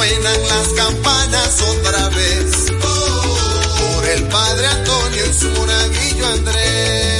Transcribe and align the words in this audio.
suenan 0.00 0.48
las 0.48 0.68
campanas 0.68 1.60
otra 1.60 2.08
vez. 2.08 2.72
Por 2.80 4.08
el 4.08 4.22
padre 4.28 4.66
Antonio 4.66 5.26
y 5.26 5.34
su 5.34 5.48
monaguillo 5.50 6.26
Andrés. 6.26 7.19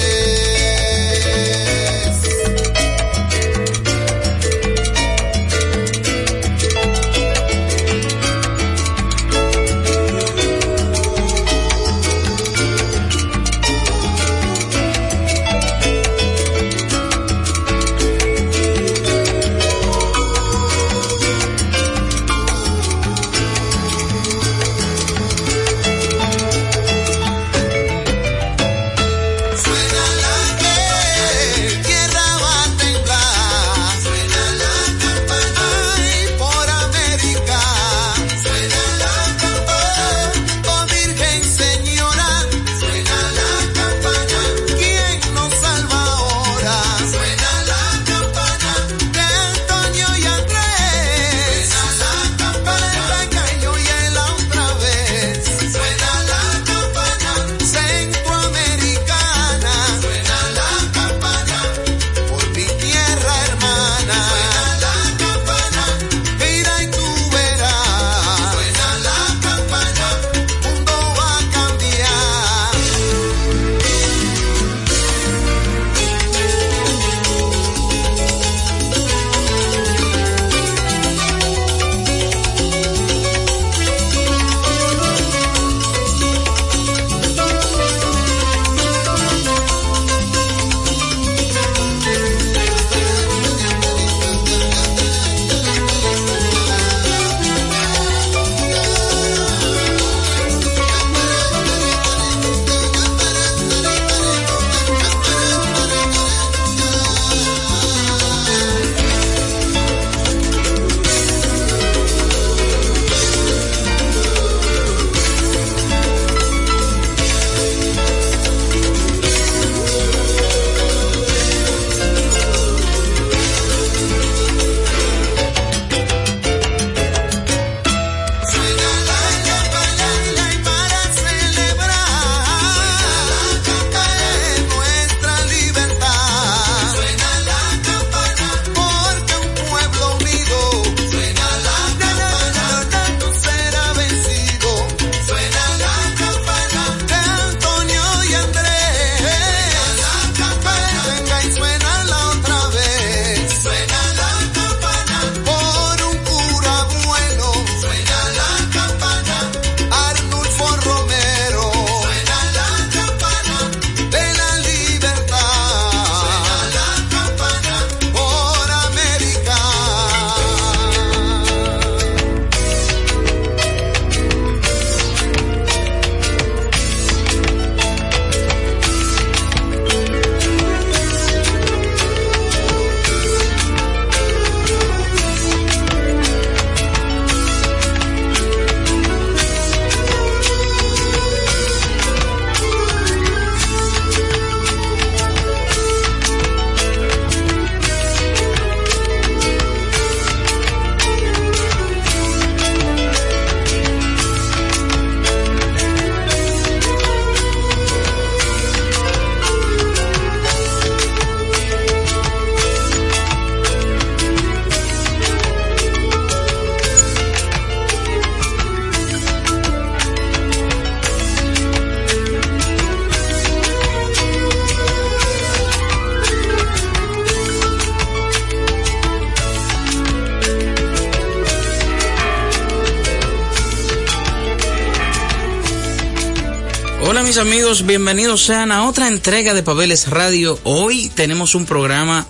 amigos, 237.40 237.86
bienvenidos 237.86 238.42
sean 238.42 238.70
a 238.70 238.86
otra 238.86 239.08
entrega 239.08 239.54
de 239.54 239.62
Pabeles 239.62 240.08
Radio. 240.08 240.58
Hoy 240.62 241.10
tenemos 241.14 241.54
un 241.54 241.64
programa 241.64 242.26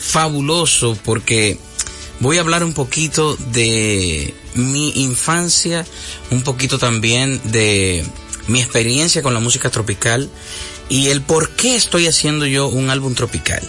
fabuloso 0.00 0.98
porque 1.04 1.56
voy 2.18 2.38
a 2.38 2.40
hablar 2.40 2.64
un 2.64 2.74
poquito 2.74 3.36
de 3.36 4.34
mi 4.54 5.04
infancia, 5.04 5.86
un 6.32 6.42
poquito 6.42 6.80
también 6.80 7.40
de 7.44 8.04
mi 8.48 8.60
experiencia 8.60 9.22
con 9.22 9.34
la 9.34 9.40
música 9.40 9.70
tropical 9.70 10.28
y 10.88 11.10
el 11.10 11.22
por 11.22 11.50
qué 11.50 11.76
estoy 11.76 12.08
haciendo 12.08 12.44
yo 12.44 12.66
un 12.66 12.90
álbum 12.90 13.14
tropical. 13.14 13.62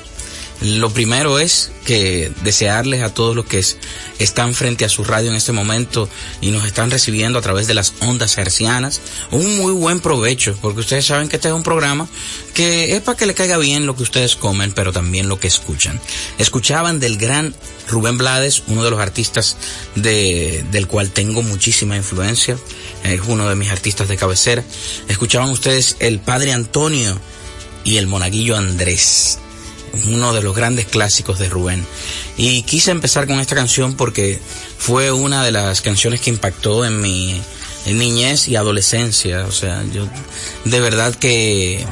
Lo 0.62 0.90
primero 0.90 1.38
es 1.38 1.72
que 1.86 2.32
desearles 2.44 3.04
a 3.04 3.14
todos 3.14 3.36
los 3.36 3.46
que 3.46 3.60
es 3.60 3.78
están 4.24 4.54
frente 4.54 4.86
a 4.86 4.90
su 4.90 5.04
radio 5.04 5.30
en 5.30 5.36
este 5.36 5.52
momento 5.52 6.10
y 6.42 6.52
nos 6.52 6.66
están 6.66 6.92
recibiendo 6.92 7.40
a 7.40 7.42
través 7.42 7.68
de 7.68 7.74
las 7.74 7.94
ondas 8.00 8.38
hercianas 8.38 9.02
un 9.32 9.58
muy 9.58 9.74
buen 9.74 10.00
provecho, 10.00 10.58
porque 10.62 10.82
ustedes 10.82 11.06
saben 11.06 11.30
que 11.30 11.38
este 11.38 11.48
es 11.48 11.54
un 11.54 11.64
programa 11.64 12.08
que 12.54 12.96
es 12.96 13.02
para 13.02 13.18
que 13.18 13.26
le 13.26 13.34
caiga 13.34 13.58
bien 13.58 13.86
lo 13.86 13.96
que 13.96 14.04
ustedes 14.04 14.36
comen, 14.36 14.72
pero 14.72 14.92
también 14.92 15.28
lo 15.28 15.40
que 15.40 15.48
escuchan. 15.48 16.00
Escuchaban 16.38 17.00
del 17.00 17.18
gran 17.18 17.56
Rubén 17.88 18.18
Blades, 18.18 18.64
uno 18.68 18.84
de 18.84 18.92
los 18.92 19.00
artistas 19.00 19.58
de, 19.96 20.64
del 20.72 20.88
cual 20.88 21.12
tengo 21.12 21.42
muchísima 21.42 21.98
influencia, 21.98 22.58
es 23.04 23.22
uno 23.28 23.48
de 23.50 23.56
mis 23.56 23.72
artistas 23.72 24.08
de 24.08 24.18
cabecera. 24.18 24.64
Escuchaban 25.08 25.50
ustedes 25.50 25.98
el 26.00 26.20
Padre 26.20 26.54
Antonio 26.54 27.20
y 27.84 27.98
el 27.98 28.08
Monaguillo 28.08 28.56
Andrés 28.56 29.40
uno 30.08 30.34
de 30.34 30.42
los 30.42 30.56
grandes 30.56 30.86
clásicos 30.86 31.40
de 31.40 31.50
Rubén. 31.50 31.86
Y 32.38 32.64
quise 32.64 32.92
empezar 32.92 33.28
con 33.28 33.40
esta 33.40 33.56
canción 33.56 33.96
porque 33.96 34.40
fue 34.78 35.12
una 35.12 35.44
de 35.44 35.52
las 35.52 35.82
canciones 35.82 36.22
que 36.22 36.30
impactó 36.30 36.86
en 36.86 37.02
mi 37.02 37.42
niñez 37.86 38.48
y 38.48 38.56
adolescencia. 38.56 39.46
O 39.46 39.52
sea, 39.52 39.84
yo 39.94 40.08
de 40.66 40.80
verdad 40.80 41.16
que, 41.16 41.86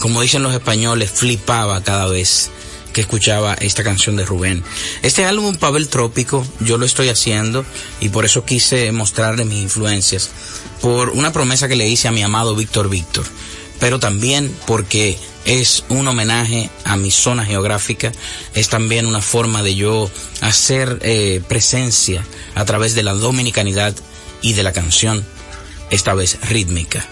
como 0.00 0.22
dicen 0.22 0.42
los 0.42 0.54
españoles, 0.54 1.10
flipaba 1.10 1.82
cada 1.82 2.06
vez 2.06 2.50
que 2.96 3.02
escuchaba 3.02 3.52
esta 3.60 3.84
canción 3.84 4.16
de 4.16 4.24
Rubén. 4.24 4.64
Este 5.02 5.26
álbum 5.26 5.56
Pavel 5.56 5.88
Trópico 5.88 6.46
yo 6.60 6.78
lo 6.78 6.86
estoy 6.86 7.10
haciendo 7.10 7.62
y 8.00 8.08
por 8.08 8.24
eso 8.24 8.46
quise 8.46 8.90
mostrarle 8.90 9.44
mis 9.44 9.60
influencias 9.62 10.30
por 10.80 11.10
una 11.10 11.30
promesa 11.30 11.68
que 11.68 11.76
le 11.76 11.86
hice 11.86 12.08
a 12.08 12.12
mi 12.12 12.22
amado 12.22 12.56
Víctor 12.56 12.88
Víctor, 12.88 13.26
pero 13.80 14.00
también 14.00 14.50
porque 14.66 15.18
es 15.46 15.84
un 15.88 16.06
homenaje 16.08 16.68
a 16.84 16.96
mi 16.96 17.10
zona 17.10 17.44
geográfica, 17.44 18.12
es 18.52 18.68
también 18.68 19.06
una 19.06 19.22
forma 19.22 19.62
de 19.62 19.76
yo 19.76 20.10
hacer 20.40 20.98
eh, 21.02 21.40
presencia 21.48 22.26
a 22.54 22.64
través 22.64 22.94
de 22.94 23.04
la 23.04 23.14
dominicanidad 23.14 23.94
y 24.42 24.52
de 24.52 24.62
la 24.64 24.72
canción, 24.72 25.24
esta 25.90 26.14
vez 26.14 26.38
rítmica. 26.48 27.06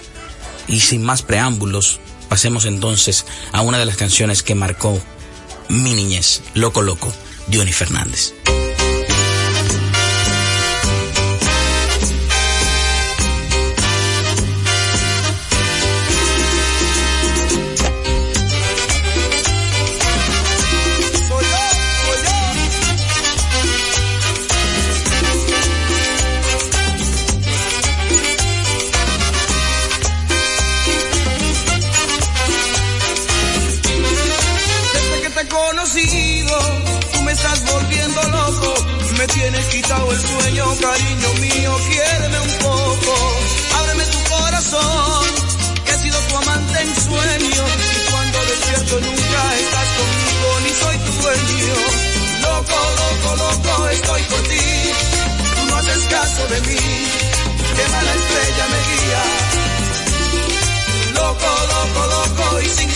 Y 0.66 0.80
sin 0.80 1.02
más 1.04 1.22
preámbulos, 1.22 2.00
pasemos 2.28 2.64
entonces 2.64 3.24
a 3.52 3.62
una 3.62 3.78
de 3.78 3.86
las 3.86 3.96
canciones 3.96 4.42
que 4.42 4.54
marcó 4.54 5.00
mi 5.68 5.94
niñez, 5.94 6.42
Loco 6.54 6.82
Loco, 6.82 7.12
Diony 7.46 7.72
Fernández. 7.72 8.34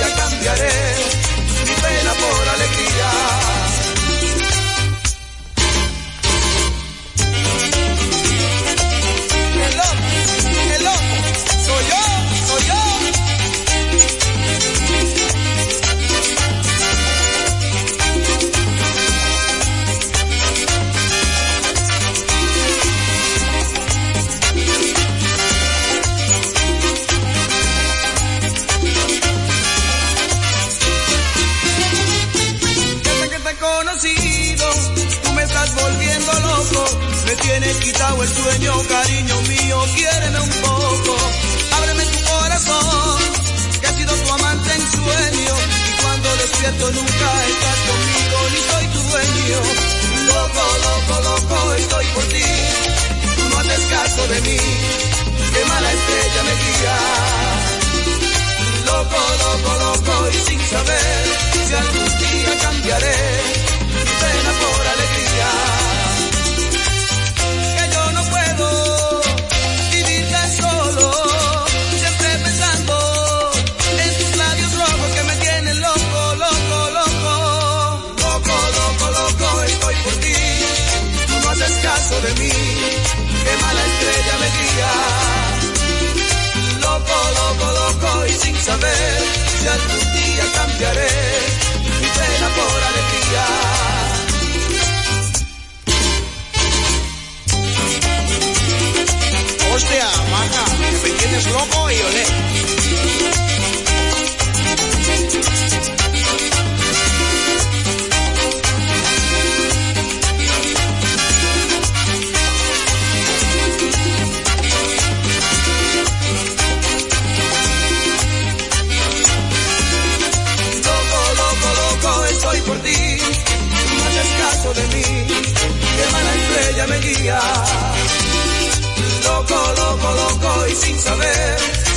día 0.00 0.14
cambiaré 0.16 0.68
mi 1.66 1.74
pena 1.74 2.12
por 2.14 2.48
alegría. 2.48 3.59
Tienes 37.50 37.76
quitado 37.78 38.22
el 38.22 38.28
sueño, 38.28 38.72
cariño 38.88 39.36
mío, 39.42 39.84
quiéreme 39.96 40.40
un 40.40 40.50
poco. 40.62 41.16
Ábreme 41.78 42.04
tu 42.04 42.20
corazón, 42.30 43.18
que 43.80 43.86
ha 43.88 43.92
sido 43.92 44.14
tu 44.14 44.32
amante 44.32 44.70
en 44.72 44.82
sueño. 44.92 45.54
Y 45.88 46.02
cuando 46.02 46.36
despierto 46.36 46.90
nunca 46.92 47.28
estás 47.52 47.78
conmigo, 47.90 48.38
ni 48.52 48.60
soy 48.70 48.86
tu 48.94 49.00
dueño. 49.10 49.60
Loco, 50.30 50.64
loco, 50.86 51.14
loco, 51.28 51.74
estoy 51.74 52.06
por 52.14 52.24
ti. 52.24 52.48
Tú 53.36 53.42
no 53.50 53.58
haces 53.58 53.84
caso 53.96 54.22
de 54.28 54.40
mí, 54.42 54.58
qué 55.52 55.64
mala 55.70 55.92
estrella 55.92 56.42
me 56.48 56.54
guía. 56.62 56.96
Loco, 58.86 59.20
loco, 59.42 59.70
loco, 59.84 60.30
y 60.30 60.38
sin 60.48 60.60
saber 60.60 61.24
si 61.66 61.74
algún 61.74 62.18
día 62.18 62.58
cambiaré 62.62 63.79
saber 88.62 89.22
si 89.58 89.66
algún 89.68 90.12
día 90.12 90.44
cambiaré 90.54 91.10
mi 92.00 92.08
pena 92.18 92.48
por 92.56 92.78
alegría. 92.90 93.46
Hostia, 99.74 100.06
maja, 100.30 100.64
que 100.78 101.08
me 101.08 101.18
tienes 101.18 101.46
loco 101.46 101.90
y 101.90 102.00
olé. 102.02 102.59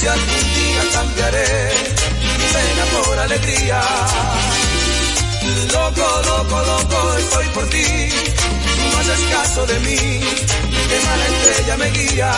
Si 0.03 0.09
algún 0.09 0.53
día 0.53 0.83
cambiaré 0.91 1.71
mi 2.37 2.45
pena 2.55 2.83
por 2.93 3.19
alegría. 3.19 3.81
Loco, 5.71 6.07
loco, 6.29 6.57
loco, 6.71 7.17
estoy 7.19 7.47
por 7.55 7.69
ti. 7.69 8.09
No 8.91 8.97
haces 8.97 9.21
caso 9.31 9.65
de 9.65 9.79
mí, 9.79 10.19
que 10.89 10.97
mala 11.05 11.25
estrella 11.33 11.77
me 11.77 11.89
guía. 11.91 12.33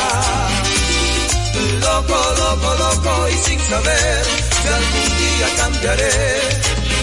Loco, 1.81 2.17
loco, 2.43 2.75
loco, 2.83 3.29
y 3.29 3.37
sin 3.45 3.59
saber 3.59 4.25
si 4.61 4.67
algún 4.67 5.09
día 5.23 5.47
cambiaré 5.57 6.13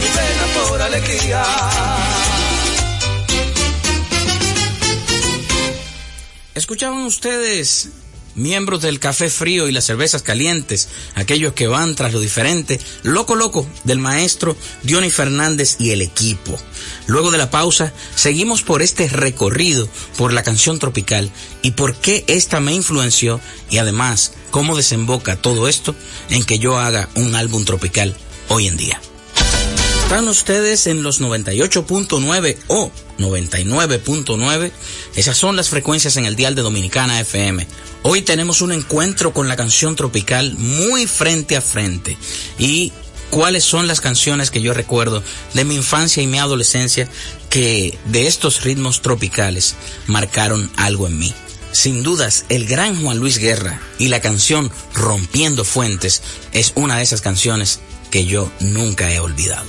mi 0.01 0.09
pena 0.17 0.45
por 0.57 0.83
alegría. 0.83 1.45
¿Escuchaban 6.55 7.03
ustedes 7.03 7.89
miembros 8.35 8.83
del 8.83 9.01
café 9.01 9.31
frío 9.31 9.69
y 9.69 9.73
las 9.73 9.85
cervezas 9.85 10.23
calientes, 10.23 10.89
aquellos 11.15 11.53
que 11.55 11.67
van 11.67 11.95
tras 11.95 12.13
lo 12.13 12.21
diferente, 12.21 12.81
loco 13.03 13.35
loco 13.35 13.67
del 13.85 13.99
maestro 13.99 14.57
Diony 14.83 15.11
Fernández 15.11 15.77
y 15.79 15.91
el 15.91 16.03
equipo. 16.03 16.59
Luego 17.07 17.31
de 17.31 17.39
la 17.39 17.51
pausa, 17.51 17.93
seguimos 18.15 18.63
por 18.63 18.83
este 18.83 19.09
recorrido 19.09 19.89
por 20.17 20.33
la 20.33 20.43
canción 20.43 20.79
tropical 20.79 21.31
y 21.63 21.73
por 21.73 21.95
qué 21.95 22.25
esta 22.27 22.61
me 22.61 22.75
influenció 22.75 23.41
y 23.71 23.79
además 23.79 24.33
cómo 24.51 24.77
desemboca 24.77 25.37
todo 25.37 25.69
esto 25.69 25.95
en 26.31 26.45
que 26.45 26.59
yo 26.59 26.79
haga 26.79 27.09
un 27.15 27.35
álbum 27.35 27.65
tropical 27.65 28.17
hoy 28.49 28.67
en 28.67 28.77
día. 28.77 29.01
Están 30.13 30.29
ustedes 30.29 30.87
en 30.89 31.03
los 31.03 31.23
98.9 31.23 32.59
o 32.67 32.93
99.9. 33.19 34.71
Esas 35.17 35.39
son 35.39 35.57
las 35.57 35.71
frecuencias 35.71 36.19
en 36.19 36.27
el 36.27 36.37
dial 36.37 36.55
de 36.55 36.61
Dominicana 36.61 37.19
FM. 37.19 37.67
Hoy 38.03 38.21
tenemos 38.21 38.61
un 38.61 38.73
encuentro 38.73 39.33
con 39.33 39.49
la 39.49 39.57
canción 39.57 39.97
tropical 39.97 40.55
muy 40.59 41.07
frente 41.07 41.57
a 41.57 41.63
frente. 41.63 42.19
Y 42.59 42.93
cuáles 43.31 43.65
son 43.65 43.87
las 43.87 44.03
canciones 44.03 44.51
que 44.51 44.61
yo 44.61 44.75
recuerdo 44.75 45.23
de 45.55 45.65
mi 45.65 45.77
infancia 45.77 46.23
y 46.23 46.27
mi 46.27 46.39
adolescencia 46.39 47.09
que 47.49 47.99
de 48.05 48.27
estos 48.27 48.65
ritmos 48.65 49.01
tropicales 49.01 49.77
marcaron 50.09 50.71
algo 50.77 51.07
en 51.07 51.19
mí. 51.19 51.35
Sin 51.73 52.03
dudas, 52.03 52.45
el 52.51 52.67
gran 52.67 53.03
Juan 53.03 53.17
Luis 53.17 53.39
Guerra 53.39 53.81
y 53.99 54.09
la 54.09 54.21
canción 54.21 54.71
Rompiendo 54.93 55.65
Fuentes 55.65 56.21
es 56.53 56.73
una 56.75 56.99
de 56.99 57.03
esas 57.03 57.23
canciones 57.23 57.81
que 58.13 58.27
yo 58.27 58.53
nunca 58.61 59.11
he 59.11 59.19
olvidado. 59.19 59.65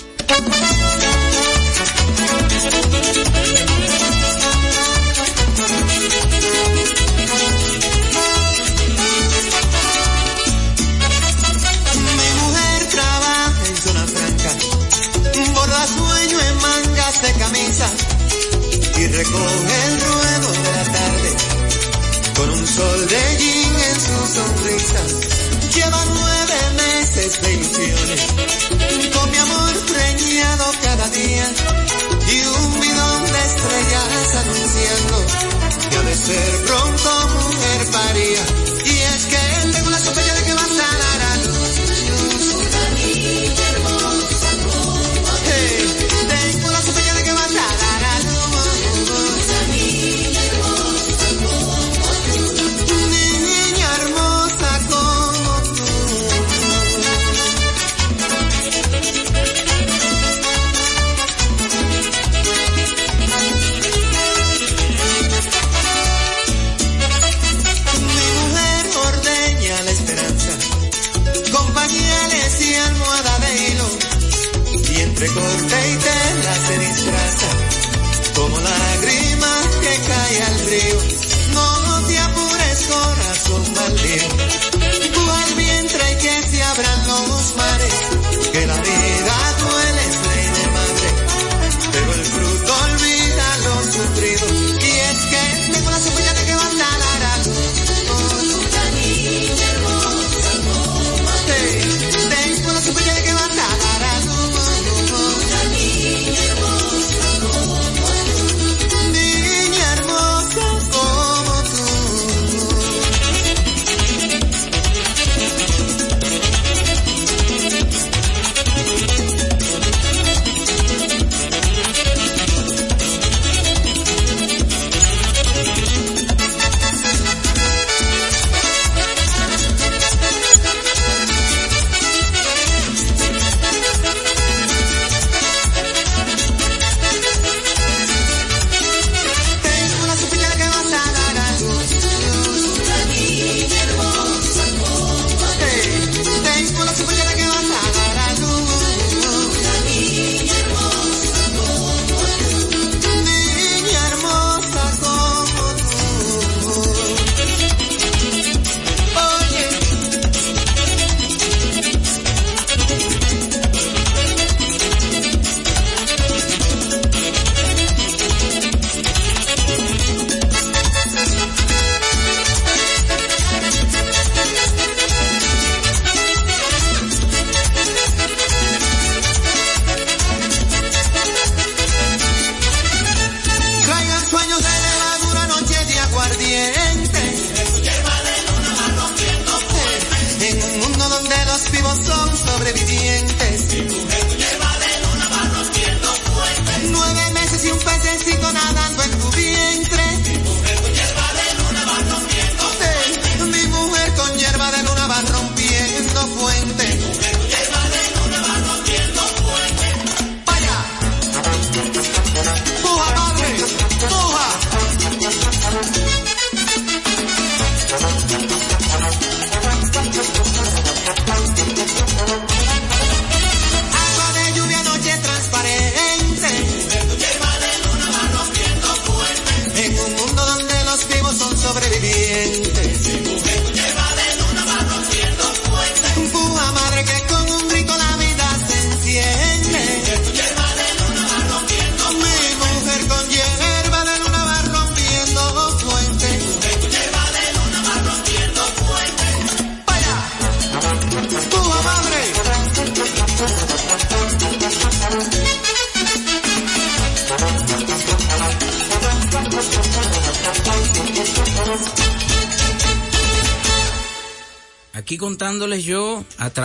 Mi 12.05 12.29
mujer 12.41 12.87
trabaja 12.91 13.63
en 13.65 13.77
zona 13.77 14.05
franca, 14.07 14.51
borda 15.55 15.87
sueño 15.87 16.39
en 16.41 16.55
mangas 16.57 17.21
de 17.21 17.33
camisa 17.39 17.89
y 18.99 19.07
recoge 19.07 19.85
el 19.87 20.01
ruedo 20.01 20.51
de 20.51 20.71
la 20.73 20.83
tarde 20.83 21.29
con 22.35 22.49
un 22.49 22.67
sol 22.67 23.07
de 23.07 23.37
jean 23.39 23.79
en 23.89 24.01
su 24.01 24.27
sonrisa. 24.35 25.01
Lleva 25.73 26.05
nueve 26.05 26.55
meses 26.75 27.41
de 27.41 27.53
ilusiones, 27.53 28.02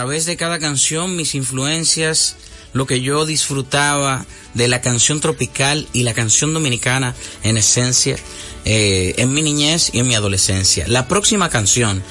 través 0.09 0.25
de 0.25 0.37
cada 0.37 0.57
canción 0.57 1.15
mis 1.15 1.35
influencias, 1.35 2.35
lo 2.73 2.87
que 2.87 2.99
yo 2.99 3.27
disfrutaba 3.27 4.25
de 4.55 4.67
la 4.67 4.81
canción 4.81 5.19
tropical 5.19 5.87
y 5.93 6.01
la 6.01 6.15
canción 6.15 6.51
dominicana 6.51 7.13
en 7.43 7.57
esencia 7.57 8.17
eh, 8.65 9.13
en 9.17 9.31
mi 9.31 9.43
niñez 9.43 9.91
y 9.93 9.99
en 9.99 10.07
mi 10.07 10.15
adolescencia. 10.15 10.87
La 10.87 11.07
próxima 11.07 11.51
canción 11.51 12.01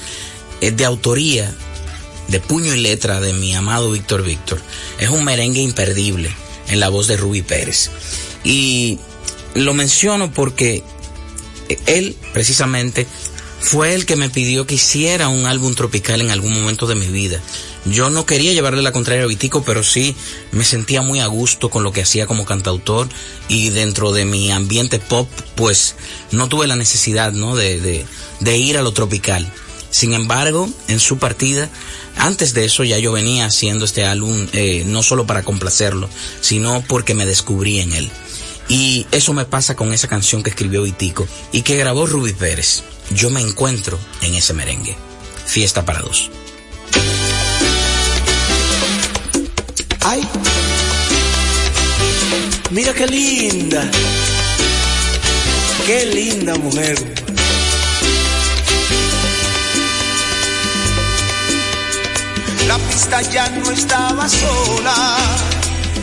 es 0.61 0.77
de 0.77 0.85
autoría 0.85 1.53
de 2.29 2.39
puño 2.39 2.73
y 2.73 2.79
letra 2.79 3.19
de 3.19 3.33
mi 3.33 3.53
amado 3.53 3.91
Víctor 3.91 4.23
Víctor. 4.23 4.61
Es 4.97 5.09
un 5.09 5.25
merengue 5.25 5.59
imperdible 5.59 6.33
en 6.69 6.79
la 6.79 6.87
voz 6.87 7.07
de 7.07 7.17
Ruby 7.17 7.41
Pérez. 7.41 7.91
Y 8.45 8.97
lo 9.55 9.73
menciono 9.73 10.31
porque 10.31 10.85
él 11.85 12.15
precisamente 12.31 13.05
fue 13.59 13.93
el 13.93 14.05
que 14.05 14.15
me 14.15 14.29
pidió 14.29 14.65
que 14.65 14.75
hiciera 14.75 15.27
un 15.27 15.45
álbum 15.45 15.75
tropical 15.75 16.21
en 16.21 16.31
algún 16.31 16.53
momento 16.53 16.87
de 16.87 16.95
mi 16.95 17.07
vida. 17.07 17.41
Yo 17.85 18.09
no 18.09 18.25
quería 18.25 18.53
llevarle 18.53 18.81
la 18.81 18.91
contraria 18.91 19.23
a 19.23 19.27
Vitico, 19.27 19.63
pero 19.63 19.83
sí 19.83 20.15
me 20.51 20.63
sentía 20.63 21.01
muy 21.01 21.19
a 21.19 21.27
gusto 21.27 21.69
con 21.69 21.83
lo 21.83 21.91
que 21.91 22.01
hacía 22.01 22.27
como 22.27 22.45
cantautor 22.45 23.07
y 23.47 23.69
dentro 23.69 24.11
de 24.11 24.25
mi 24.25 24.51
ambiente 24.51 24.99
pop, 24.99 25.29
pues 25.55 25.95
no 26.31 26.49
tuve 26.49 26.67
la 26.67 26.75
necesidad, 26.75 27.31
¿no? 27.31 27.55
De, 27.55 28.05
de, 28.39 28.57
ir 28.57 28.77
a 28.77 28.81
lo 28.81 28.91
tropical. 28.91 29.51
Sin 29.91 30.13
embargo, 30.13 30.69
en 30.87 30.99
su 30.99 31.17
partida, 31.17 31.69
antes 32.17 32.53
de 32.53 32.65
eso 32.65 32.83
ya 32.83 32.99
yo 32.99 33.11
venía 33.11 33.45
haciendo 33.45 33.85
este 33.85 34.05
álbum 34.05 34.47
eh, 34.53 34.83
no 34.85 35.01
solo 35.01 35.25
para 35.25 35.43
complacerlo, 35.43 36.09
sino 36.41 36.83
porque 36.87 37.15
me 37.15 37.25
descubrí 37.25 37.79
en 37.79 37.93
él. 37.93 38.11
Y 38.67 39.07
eso 39.11 39.33
me 39.33 39.45
pasa 39.45 39.75
con 39.75 39.93
esa 39.93 40.07
canción 40.07 40.43
que 40.43 40.51
escribió 40.51 40.83
Vitico 40.83 41.27
y 41.51 41.63
que 41.63 41.75
grabó 41.75 42.05
Ruby 42.05 42.33
Pérez. 42.33 42.83
Yo 43.11 43.29
me 43.29 43.41
encuentro 43.41 43.99
en 44.21 44.35
ese 44.35 44.53
merengue. 44.53 44.95
Fiesta 45.45 45.83
para 45.83 46.01
dos. 46.01 46.29
Ay, 50.01 50.21
mira 52.71 52.93
qué 52.93 53.05
linda, 53.07 53.89
qué 55.85 56.05
linda 56.05 56.55
mujer. 56.55 56.97
La 62.67 62.77
pista 62.77 63.21
ya 63.23 63.49
no 63.49 63.71
estaba 63.71 64.29
sola, 64.29 65.17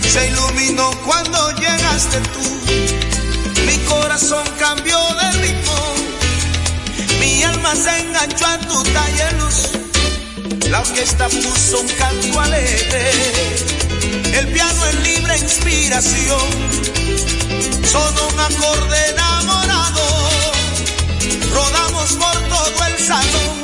se 0.02 0.28
iluminó 0.28 0.90
cuando 1.04 1.52
llegaste 1.52 2.20
tú. 2.20 3.62
Mi 3.66 3.76
corazón 3.84 4.44
cambió 4.58 4.98
de 5.14 5.32
ritmo, 5.42 5.65
se 7.74 7.98
enganchó 7.98 8.46
a 8.46 8.58
tu 8.58 8.82
taller 8.84 9.32
luz. 9.40 9.70
La 10.70 10.80
orquesta 10.80 11.28
puso 11.28 11.80
un 11.80 11.88
canto 11.88 12.40
alegre, 12.40 13.10
el 14.34 14.48
piano 14.48 14.86
en 14.86 15.02
libre 15.02 15.38
inspiración, 15.38 16.48
sonó 17.84 18.28
un 18.28 18.40
acorde 18.40 19.08
enamorado, 19.10 20.02
rodamos 21.54 22.10
por 22.12 22.48
todo 22.48 22.86
el 22.86 22.98
salón. 22.98 23.55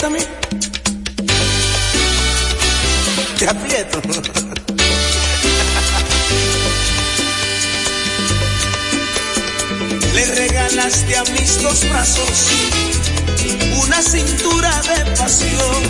Apriétame. 0.00 0.20
Te 3.38 3.46
aprieto. 3.46 4.00
Le 10.14 10.24
regalaste 10.24 11.16
a 11.16 11.24
mis 11.24 11.62
dos 11.62 11.90
brazos 11.90 12.46
una 13.82 14.00
cintura 14.00 14.70
de 14.88 15.10
pasión 15.16 15.82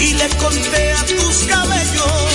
y 0.00 0.12
le 0.12 0.28
conté 0.36 0.92
a 0.92 1.04
tus 1.06 1.36
cabellos 1.48 2.32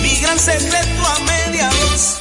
mi 0.00 0.16
gran 0.20 0.38
secreto 0.38 1.06
a 1.06 1.18
media 1.20 1.68
voz. 1.68 2.19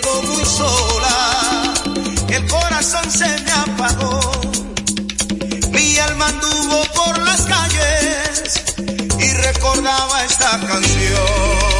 Quedó 0.00 0.22
muy 0.22 0.44
sola, 0.44 1.74
el 2.28 2.46
corazón 2.46 3.10
se 3.10 3.26
me 3.26 3.52
apagó. 3.52 4.20
Mi 5.70 5.98
alma 5.98 6.28
anduvo 6.28 6.82
por 6.94 7.18
las 7.20 7.42
calles 7.42 8.64
y 9.18 9.32
recordaba 9.32 10.24
esta 10.24 10.60
canción. 10.60 11.77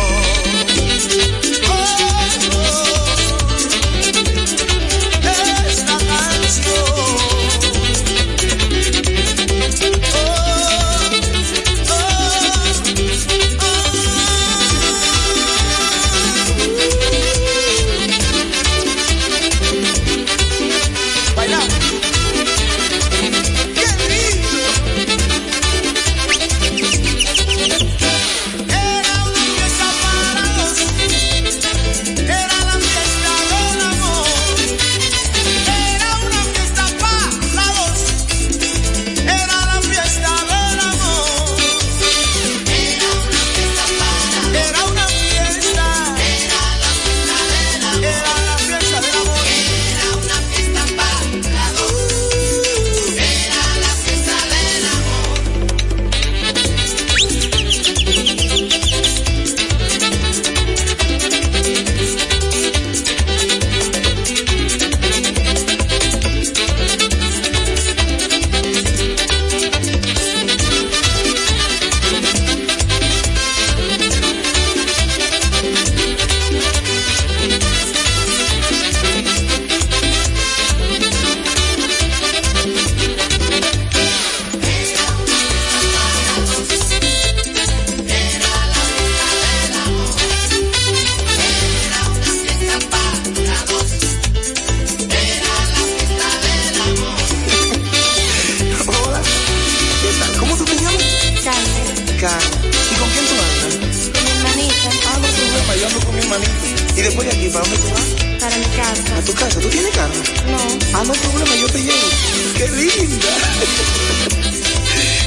Ah, 111.00 111.04
no 111.06 111.12
hay 111.12 111.18
problema, 111.20 111.54
yo 111.56 111.66
te 111.68 111.78
llevo. 111.78 112.08
¡Qué 112.56 112.68
linda! 112.70 113.28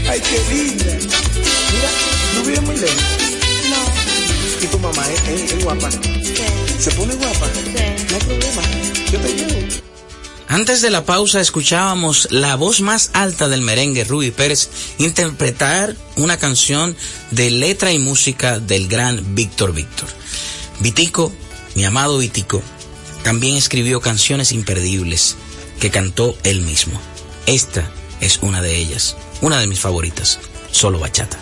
¡Ay, 0.10 0.20
qué 0.22 0.54
linda! 0.54 0.98
Mira, 1.72 1.90
¿tú 2.36 2.44
vives 2.46 2.62
muy 2.64 2.76
lejos? 2.78 3.02
No. 3.70 4.64
¿Y 4.64 4.68
tu 4.68 4.80
mamá 4.80 5.04
es, 5.12 5.42
es- 5.42 5.52
es 5.54 5.64
guapa? 5.64 5.90
Sí. 5.92 6.00
¿Se 6.80 6.92
pone 6.92 7.16
guapa? 7.16 7.48
Sí. 7.54 7.72
No 8.10 8.16
hay 8.16 8.22
problema, 8.22 8.62
yo 9.12 9.20
te 9.20 9.34
llevo. 9.34 9.82
Antes 10.50 10.82
de 10.82 10.90
la 10.90 11.06
pausa 11.06 11.40
escuchábamos 11.40 12.28
la 12.32 12.58
voz 12.58 12.82
más 12.82 13.12
alta 13.14 13.48
del 13.48 13.62
merengue, 13.62 14.04
Ruby 14.04 14.32
Pérez, 14.32 14.68
interpretar 14.98 15.96
una 16.18 16.38
canción 16.38 16.98
de 17.32 17.50
letra 17.50 17.94
y 17.94 18.00
música 18.00 18.60
del 18.60 18.90
gran 18.90 19.34
Víctor 19.34 19.74
Víctor. 19.74 20.10
Vitico, 20.82 21.32
mi 21.76 21.86
amado 21.86 22.18
Vitico, 22.18 22.62
también 23.24 23.56
escribió 23.56 24.02
canciones 24.02 24.52
imperdibles 24.52 25.38
que 25.82 25.90
cantó 25.90 26.38
él 26.44 26.62
mismo. 26.62 27.02
Esta 27.48 27.90
es 28.22 28.38
una 28.44 28.62
de 28.62 28.78
ellas, 28.78 29.18
una 29.42 29.60
de 29.60 29.68
mis 29.68 29.80
favoritas, 29.80 30.40
solo 30.72 31.00
bachata. 31.00 31.40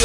Y 0.00 0.04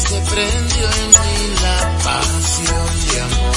se 0.00 0.18
prendió 0.32 0.84
en 0.86 1.08
mí 1.08 1.54
la 1.62 1.78
pasión 2.04 2.88
de 3.06 3.20
amor. 3.20 3.56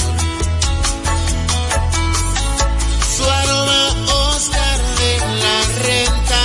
Su 3.16 3.24
aroma 3.24 3.82
Oscar 4.34 4.78
de 4.98 5.12
la 5.42 5.58
renta 5.86 6.42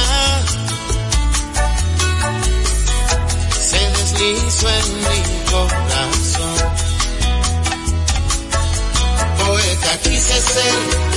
se 3.59 3.81
deslizó 3.89 4.69
en 4.69 4.87
mi 5.03 5.19
corazón. 5.51 6.57
Poeta 9.37 9.91
quise 10.03 10.41
ser 10.41 11.14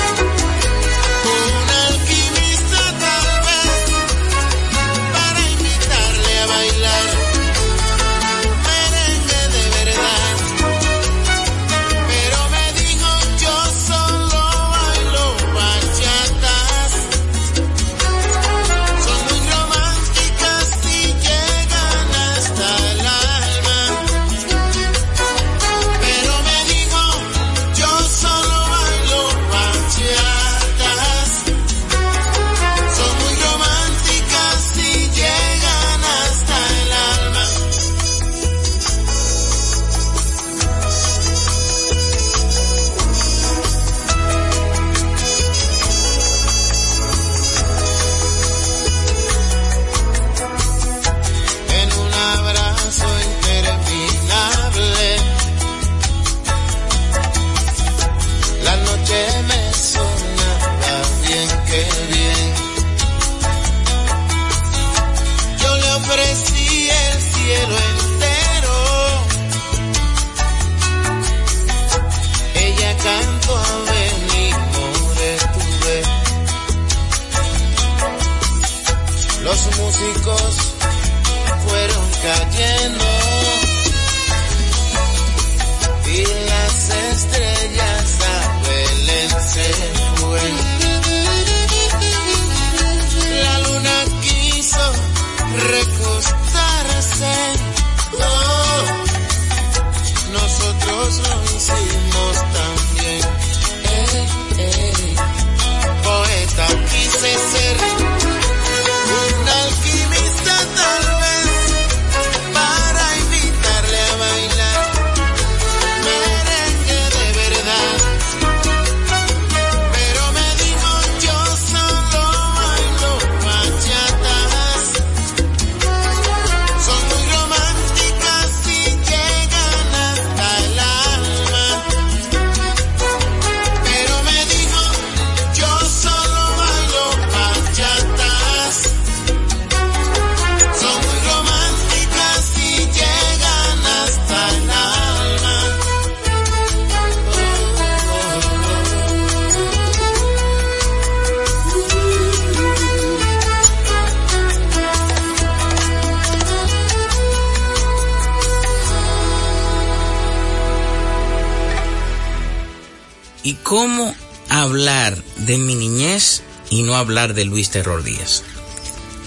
cómo 163.69 164.15
hablar 164.49 165.23
de 165.37 165.59
mi 165.59 165.75
niñez 165.75 166.41
y 166.71 166.85
no 166.85 166.97
hablar 166.97 167.35
de 167.35 167.45
Luis 167.45 167.69
Terror 167.69 168.03
Díaz? 168.03 168.43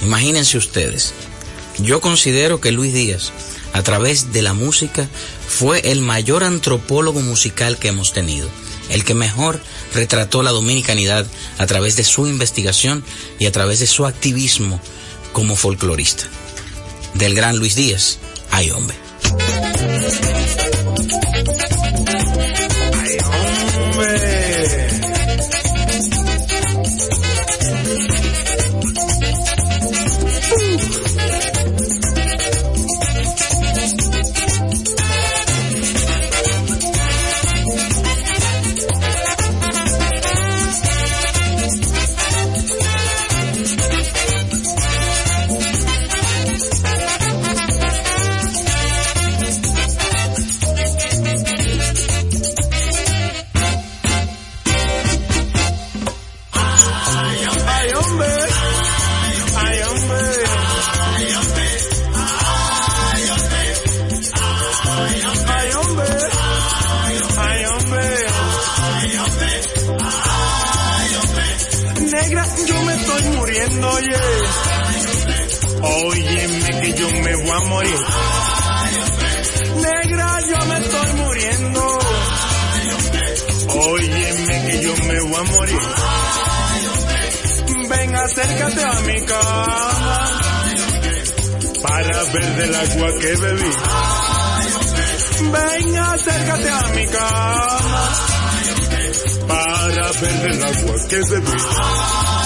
Imagínense 0.02 0.58
ustedes, 0.58 1.14
yo 1.78 2.02
considero 2.02 2.60
que 2.60 2.72
Luis 2.72 2.92
Díaz, 2.92 3.32
a 3.72 3.84
través 3.84 4.34
de 4.34 4.42
la 4.42 4.56
música, 4.56 5.08
fue 5.48 5.92
el 5.92 6.02
mayor 6.02 6.44
antropólogo 6.44 7.22
musical 7.22 7.78
que 7.78 7.90
hemos 7.90 8.14
tenido, 8.14 8.50
el 8.90 9.04
que 9.04 9.14
mejor 9.14 9.62
retrató 9.94 10.42
la 10.42 10.50
dominicanidad 10.50 11.28
a 11.60 11.68
través 11.68 11.96
de 11.96 12.04
su 12.04 12.26
investigación 12.26 13.04
y 13.38 13.46
a 13.46 13.52
través 13.52 13.80
de 13.80 13.86
su 13.86 14.08
activismo 14.08 14.82
como 15.34 15.56
folclorista. 15.56 16.24
Del 17.14 17.36
gran 17.36 17.60
Luis 17.60 17.76
Díaz, 17.76 18.18
ay 18.50 18.72
hombre. 18.72 18.98
Ay, 23.30 23.71
acércate 88.32 88.82
a 88.82 89.02
mi 89.02 89.22
cama 89.26 90.20
para 91.82 92.24
ver 92.32 92.56
del 92.56 92.76
agua 92.76 93.10
que 93.20 93.36
bebí. 93.36 93.72
Ven, 95.52 95.98
acércate 95.98 96.70
a 96.70 96.88
mi 96.96 97.06
cama 97.08 98.10
para 99.48 100.12
ver 100.14 100.42
del 100.44 100.64
agua 100.64 100.96
que 101.10 101.20
bebí. 101.30 102.41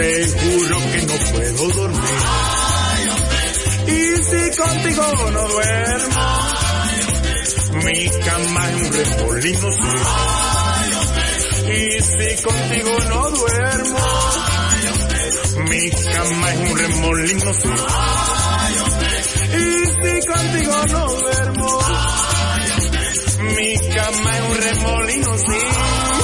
Te 0.00 0.26
juro 0.28 0.78
que 0.92 1.02
no 1.02 1.14
puedo 1.30 1.68
dormir. 1.74 2.20
Y 3.86 4.16
si 4.24 4.42
contigo 4.56 5.04
no 5.32 5.48
duermo, 5.48 6.24
mi 7.84 8.10
cama 8.24 8.70
es 8.70 8.74
un 8.76 8.92
remolino, 8.92 9.68
sí. 9.72 9.92
Y 11.72 12.00
si 12.00 12.42
contigo 12.42 12.92
no 13.08 13.30
duermo, 13.30 14.04
mi 15.68 15.90
cama 15.90 16.50
es 16.52 16.58
un 16.70 16.78
remolino, 16.78 17.54
sí. 17.54 17.68
Y 19.52 19.64
si 20.00 20.12
contigo 20.26 20.76
no 20.92 21.04
duermo, 21.08 21.70
mi 23.54 23.70
cama 23.94 24.30
es 24.38 24.42
un 24.48 24.56
remolino, 24.62 25.36
sí. 25.36 26.19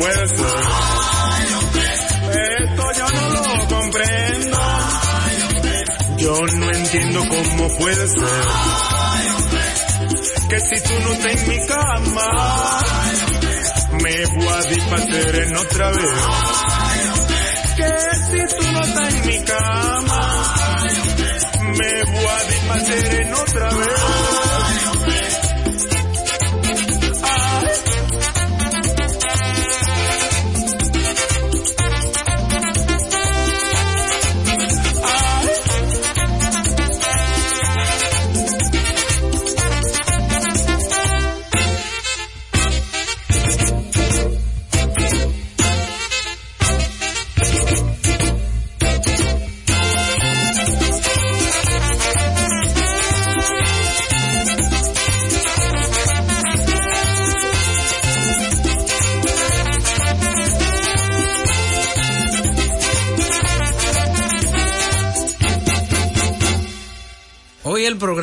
Puede 0.00 0.28
ser. 0.28 0.46
Esto 2.62 2.84
yo 2.96 3.06
no 3.10 3.28
lo 3.28 3.68
comprendo. 3.68 4.58
Yo 6.16 6.46
no 6.46 6.70
entiendo 6.72 7.20
cómo 7.28 7.68
puede 7.78 8.08
ser 8.08 8.44
que 10.48 10.60
si 10.60 10.80
tú 10.82 10.94
no 11.04 11.12
estás 11.12 11.32
en 11.32 11.48
mi 11.48 11.66
cama, 11.66 12.82
me 14.02 14.26
voy 14.26 14.48
a 14.48 14.62
dispacer 14.62 15.34
en 15.36 15.56
otra 15.56 15.90
vez. 15.90 16.10
Que 17.76 17.92
si 18.30 18.56
tú 18.56 18.72
no 18.72 18.80
estás 18.80 19.14
en 19.14 19.26
mi 19.26 19.44
cama, 19.44 20.20
me 21.60 22.04
voy 22.04 22.26
a 22.26 22.44
dispacer 22.44 23.20
en 23.22 23.34
otra 23.34 23.68
vez. 23.74 23.99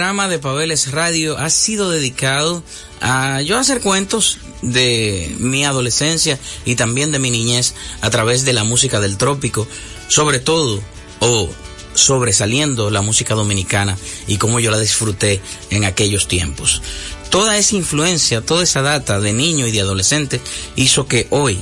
Programa 0.08 0.30
de 0.30 0.39
Pabeles 0.39 0.91
Radio 0.93 1.38
ha 1.38 1.49
sido 1.49 1.91
dedicado 1.91 2.64
a 3.01 3.41
yo 3.41 3.58
hacer 3.58 3.82
cuentos 3.82 4.38
de 4.62 5.36
mi 5.38 5.66
adolescencia 5.66 6.39
y 6.64 6.76
también 6.76 7.12
de 7.12 7.20
mi 7.20 7.30
niñez 7.30 7.74
a 7.99 8.10
través 8.10 8.45
de 8.45 8.53
la 8.53 8.64
música 8.64 9.01
del 9.01 9.18
trópico, 9.18 9.68
sobre 10.08 10.39
todo 10.39 10.82
o 11.20 11.49
sobresaliendo 11.93 12.89
la 12.89 13.01
música 13.01 13.36
dominicana 13.36 13.97
y 14.28 14.38
cómo 14.38 14.62
yo 14.62 14.72
la 14.72 14.80
disfruté 14.80 15.41
en 15.72 15.84
aquellos 15.84 16.30
tiempos. 16.30 16.82
Toda 17.30 17.58
esa 17.58 17.76
influencia, 17.76 18.39
toda 18.39 18.64
esa 18.64 18.82
data 18.82 19.20
de 19.20 19.34
niño 19.34 19.68
y 19.68 19.74
de 19.74 19.82
adolescente 19.82 20.39
hizo 20.78 21.05
que 21.08 21.28
hoy 21.32 21.60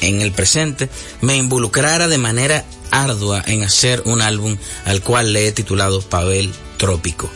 en 0.00 0.22
el 0.22 0.32
presente 0.32 0.88
me 1.20 1.36
involucrara 1.36 2.08
de 2.08 2.16
manera 2.16 2.64
ardua 2.90 3.44
en 3.46 3.62
hacer 3.62 4.00
un 4.06 4.22
álbum 4.22 4.56
al 4.86 5.02
cual 5.02 5.34
le 5.34 5.46
he 5.46 5.52
titulado 5.52 6.00
Pavel 6.00 6.50
Trópico. 6.76 7.30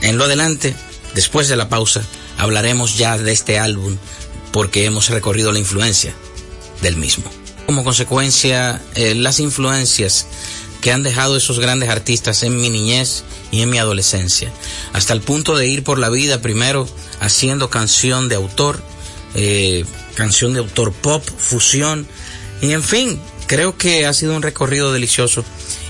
En 0.00 0.18
lo 0.18 0.24
adelante, 0.24 0.74
después 1.14 1.48
de 1.48 1.56
la 1.56 1.68
pausa, 1.68 2.02
hablaremos 2.36 2.98
ya 2.98 3.18
de 3.18 3.32
este 3.32 3.58
álbum 3.58 3.96
porque 4.52 4.84
hemos 4.84 5.08
recorrido 5.08 5.52
la 5.52 5.58
influencia 5.58 6.14
del 6.82 6.96
mismo. 6.96 7.24
Como 7.66 7.84
consecuencia, 7.84 8.82
eh, 8.94 9.14
las 9.14 9.40
influencias 9.40 10.26
que 10.80 10.92
han 10.92 11.04
dejado 11.04 11.36
esos 11.36 11.60
grandes 11.60 11.88
artistas 11.88 12.42
en 12.42 12.60
mi 12.60 12.68
niñez 12.68 13.22
y 13.52 13.62
en 13.62 13.70
mi 13.70 13.78
adolescencia, 13.78 14.52
hasta 14.92 15.12
el 15.12 15.20
punto 15.20 15.56
de 15.56 15.68
ir 15.68 15.84
por 15.84 15.98
la 15.98 16.10
vida 16.10 16.42
primero 16.42 16.88
haciendo 17.20 17.70
canción 17.70 18.28
de 18.28 18.34
autor, 18.34 18.82
eh, 19.34 19.84
canción 20.16 20.52
de 20.52 20.58
autor 20.58 20.92
pop, 20.92 21.24
fusión, 21.38 22.06
y 22.60 22.72
en 22.72 22.82
fin, 22.82 23.20
creo 23.46 23.78
que 23.78 24.06
ha 24.06 24.12
sido 24.12 24.34
un 24.34 24.42
recorrido 24.42 24.92
delicioso 24.92 25.44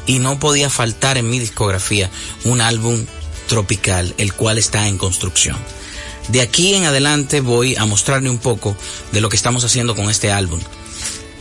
y 0.07 0.19
no 0.19 0.39
podía 0.39 0.71
faltar 0.71 1.19
en 1.19 1.29
mi 1.29 1.39
discografía 1.39 2.11
un 2.45 2.61
álbum 2.61 3.07
tropical, 3.49 4.15
el 4.19 4.33
cual 4.33 4.59
está 4.59 4.89
en 4.89 4.99
construcción. 4.99 5.57
De 6.29 6.41
aquí 6.41 6.75
en 6.75 6.85
adelante 6.85 7.41
voy 7.41 7.77
a 7.77 7.85
mostrarle 7.85 8.31
un 8.31 8.39
poco 8.39 8.77
de 9.13 9.21
lo 9.21 9.29
que 9.29 9.37
estamos 9.37 9.65
haciendo 9.65 9.95
con 9.95 10.09
este 10.09 10.31
álbum. 10.31 10.61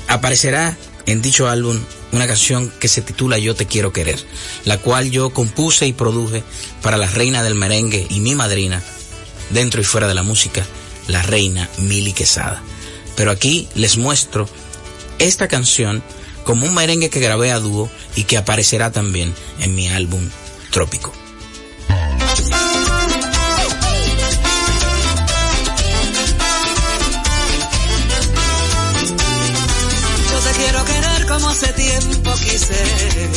Aparecerá 0.08 0.78
en 1.06 1.22
dicho 1.22 1.48
álbum 1.48 1.80
una 2.12 2.28
canción 2.28 2.72
que 2.80 2.88
se 2.88 3.02
titula 3.02 3.38
Yo 3.38 3.56
te 3.56 3.68
quiero 3.68 3.94
querer, 3.94 4.20
la 4.66 4.78
cual 4.78 5.12
yo 5.12 5.30
compuse 5.32 5.88
y 5.88 5.94
produje 5.94 6.44
para 6.82 6.98
la 6.98 7.08
reina 7.08 7.44
del 7.44 7.56
merengue 7.56 8.06
y 8.10 8.20
mi 8.20 8.36
madrina, 8.36 8.82
dentro 9.52 9.82
y 9.82 9.86
fuera 9.86 10.08
de 10.08 10.16
la 10.16 10.24
música, 10.24 10.66
la 11.08 11.22
reina 11.22 11.70
Mili 11.78 12.14
Quesada. 12.14 12.62
Pero 13.16 13.32
aquí 13.32 13.68
les 13.76 13.98
muestro 13.98 14.50
esta 15.20 15.48
canción 15.48 16.04
como 16.44 16.66
un 16.66 16.74
merengue 16.74 17.10
que 17.10 17.20
grabé 17.20 17.52
a 17.52 17.60
dúo 17.60 17.90
y 18.16 18.24
que 18.24 18.38
aparecerá 18.38 18.92
también 18.92 19.34
en 19.60 19.76
mi 19.76 19.88
álbum 19.88 20.30
Trópico. 20.72 21.12
Yo 30.32 30.40
te 30.40 30.52
quiero 30.58 30.86
querer 30.86 31.28
como 31.28 31.50
hace 31.50 31.74
tiempo 31.74 32.34
quise, 32.36 33.30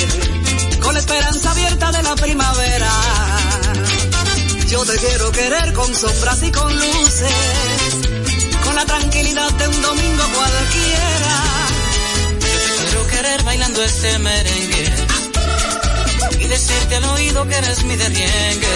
con 0.81 0.95
la 0.95 1.01
esperanza 1.01 1.51
abierta 1.51 1.91
de 1.93 2.03
la 2.03 2.15
primavera. 2.15 2.91
Yo 4.69 4.85
te 4.85 4.97
quiero 4.97 5.33
querer 5.33 5.73
con 5.73 5.95
sombras 5.95 6.43
y 6.43 6.53
con 6.53 6.73
luces, 6.73 7.97
con 8.63 8.75
la 8.77 8.87
tranquilidad 8.87 9.51
de 9.53 9.69
un 9.69 9.83
domingo 9.83 10.25
cualquiera. 10.35 11.34
Querer 13.15 13.43
bailando 13.45 13.81
este 13.85 14.19
merengue 14.19 14.93
y 16.41 16.47
decirte 16.47 16.97
al 16.97 17.05
oído 17.05 17.47
que 17.47 17.55
eres 17.55 17.85
mi 17.85 17.95
derriengue. 17.95 18.75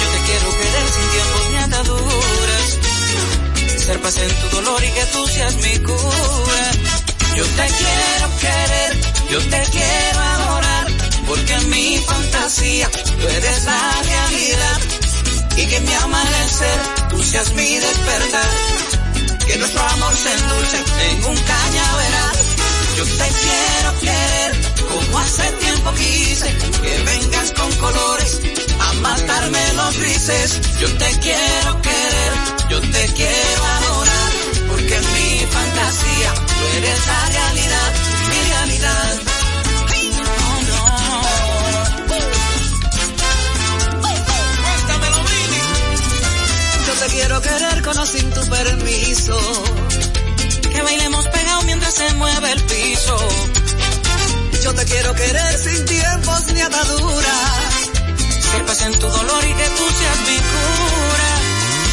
Yo 0.00 0.06
te 0.12 0.18
quiero 0.26 0.48
querer 0.58 0.86
sin 0.94 1.10
tiempos 1.14 1.50
ni 1.50 1.56
ataduras, 1.58 2.78
ser 3.84 4.00
paz 4.00 4.16
en 4.16 4.34
tu 4.40 4.56
dolor 4.56 4.82
y 4.82 4.90
que 4.90 5.04
tú 5.06 5.26
seas 5.28 5.54
mi 5.56 5.78
cura. 5.78 6.70
Yo 7.36 7.44
te 7.44 7.66
quiero 7.78 8.26
querer, 8.40 9.00
yo 9.30 9.38
te 9.38 9.62
quiero 9.70 10.20
adorar, 10.20 10.86
porque 11.28 11.54
en 11.54 11.70
mi 11.70 11.98
fantasía 11.98 12.90
tú 12.90 13.28
eres 13.28 13.64
la 13.64 14.02
realidad. 14.02 14.80
Y 15.56 15.66
que 15.66 15.80
mi 15.80 15.92
amanecer 15.94 16.80
tú 17.10 17.22
seas 17.22 17.52
mi 17.54 17.78
despertar, 17.78 18.50
que 19.46 19.56
nuestro 19.56 19.82
amor 19.82 20.14
se 20.16 20.32
endulce 20.32 20.76
en 21.10 21.24
un 21.26 21.36
cañaveral. 21.36 22.51
Yo 23.02 23.08
te 23.08 23.28
quiero 23.42 23.98
querer 23.98 24.52
como 24.88 25.18
hace 25.18 25.42
tiempo 25.58 25.92
quise, 25.94 26.56
que 26.82 27.02
vengas 27.02 27.50
con 27.50 27.72
colores 27.78 28.40
a 28.78 28.92
matarme 28.92 29.72
los 29.74 29.98
grises. 29.98 30.60
Yo 30.78 30.88
te 30.98 31.18
quiero 31.18 31.82
querer, 31.82 32.32
yo 32.70 32.80
te 32.80 33.06
quiero 33.14 33.64
adorar, 33.64 34.32
porque 34.68 34.94
en 34.94 35.12
mi 35.14 35.46
fantasía 35.50 36.34
tú 36.46 36.76
eres 36.76 37.06
la 37.08 37.28
realidad, 37.28 37.92
mi 38.28 38.50
realidad. 38.52 39.20
Yo 46.86 46.92
te 46.94 47.06
quiero 47.14 47.40
querer 47.40 47.82
con 47.82 47.98
o 47.98 48.06
sin 48.06 48.30
tu 48.30 48.48
permiso, 48.48 49.64
se 51.96 52.14
mueve 52.14 52.52
el 52.52 52.62
piso. 52.62 53.16
yo 54.64 54.74
te 54.74 54.84
quiero 54.84 55.14
querer 55.14 55.58
sin 55.58 55.84
tiempos 55.84 56.46
ni 56.54 56.60
ataduras. 56.60 57.72
Que 58.52 58.58
paz 58.66 58.82
en 58.82 58.92
tu 58.98 59.06
dolor 59.08 59.44
y 59.44 59.54
que 59.60 59.68
tú 59.78 59.84
seas 59.98 60.18
mi 60.28 60.38
cura. 60.52 61.30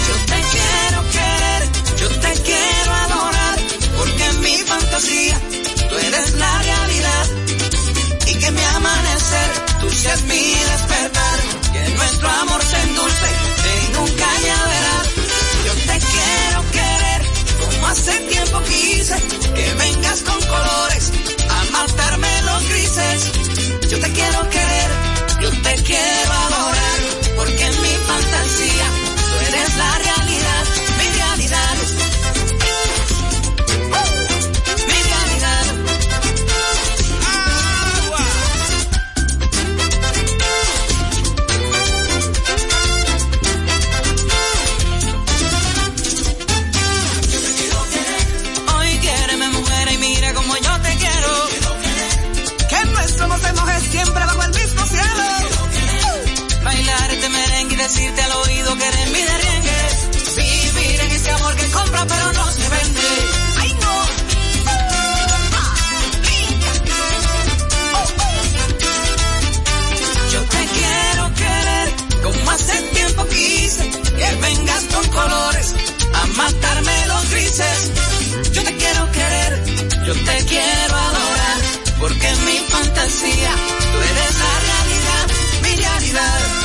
Yo 0.07 0.15
te 0.31 0.39
quiero 0.53 0.99
querer, 1.15 1.61
Yo 2.01 2.09
te 2.23 2.41
quiero 2.47 2.91
adorar, 3.05 3.57
porque 3.97 4.25
en 4.25 4.41
mi 4.41 4.57
fantasía 4.71 5.41
tú 5.89 5.95
eres 6.07 6.33
la 6.33 6.61
realidad. 6.61 7.25
y 8.27 8.33
que 8.35 8.51
mi 8.51 8.63
amanecer 8.63 9.49
Tú 9.81 9.89
seas 9.91 10.21
mi 10.23 10.43
despertar, 10.71 11.39
que 11.73 11.89
nuestro 11.95 12.29
amor 12.29 12.61
se 12.63 12.81
endulce 12.81 13.27
en 13.75 13.97
un 13.97 14.09
hace 17.89 18.19
tiempo 18.21 18.61
quise, 18.61 19.15
que 19.55 19.73
vengas 19.73 20.21
con 20.21 20.39
colores 20.41 21.11
a 21.49 21.71
matarme 21.71 22.41
los 22.43 22.69
grises. 22.69 23.31
Yo 23.89 23.99
te 23.99 24.11
quiero 24.11 24.49
querer, 24.49 24.89
yo 25.41 25.49
te 25.49 25.75
quiero 25.83 26.31
adorar, 26.31 26.99
porque 27.35 27.63
en 27.65 27.81
mi 27.81 27.95
fantasía 28.09 28.87
tú 29.29 29.45
eres 29.47 29.77
la 29.77 29.91
realidad, 29.97 30.08
tú 83.09 83.97
eres 83.97 84.35
la 84.37 84.59
realidad, 84.59 85.27
mi 85.63 85.75
realidad. 85.75 86.59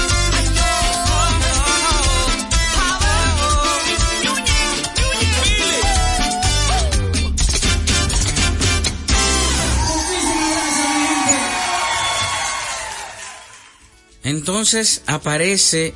Entonces 14.22 15.02
aparece 15.06 15.94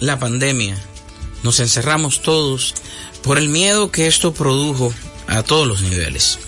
la 0.00 0.18
pandemia. 0.18 0.76
Nos 1.42 1.60
encerramos 1.60 2.22
todos 2.22 2.74
por 3.22 3.38
el 3.38 3.48
miedo 3.48 3.90
que 3.90 4.06
esto 4.06 4.32
produjo 4.32 4.92
a 5.26 5.42
todos 5.42 5.66
los 5.66 5.82
niveles. 5.82 6.38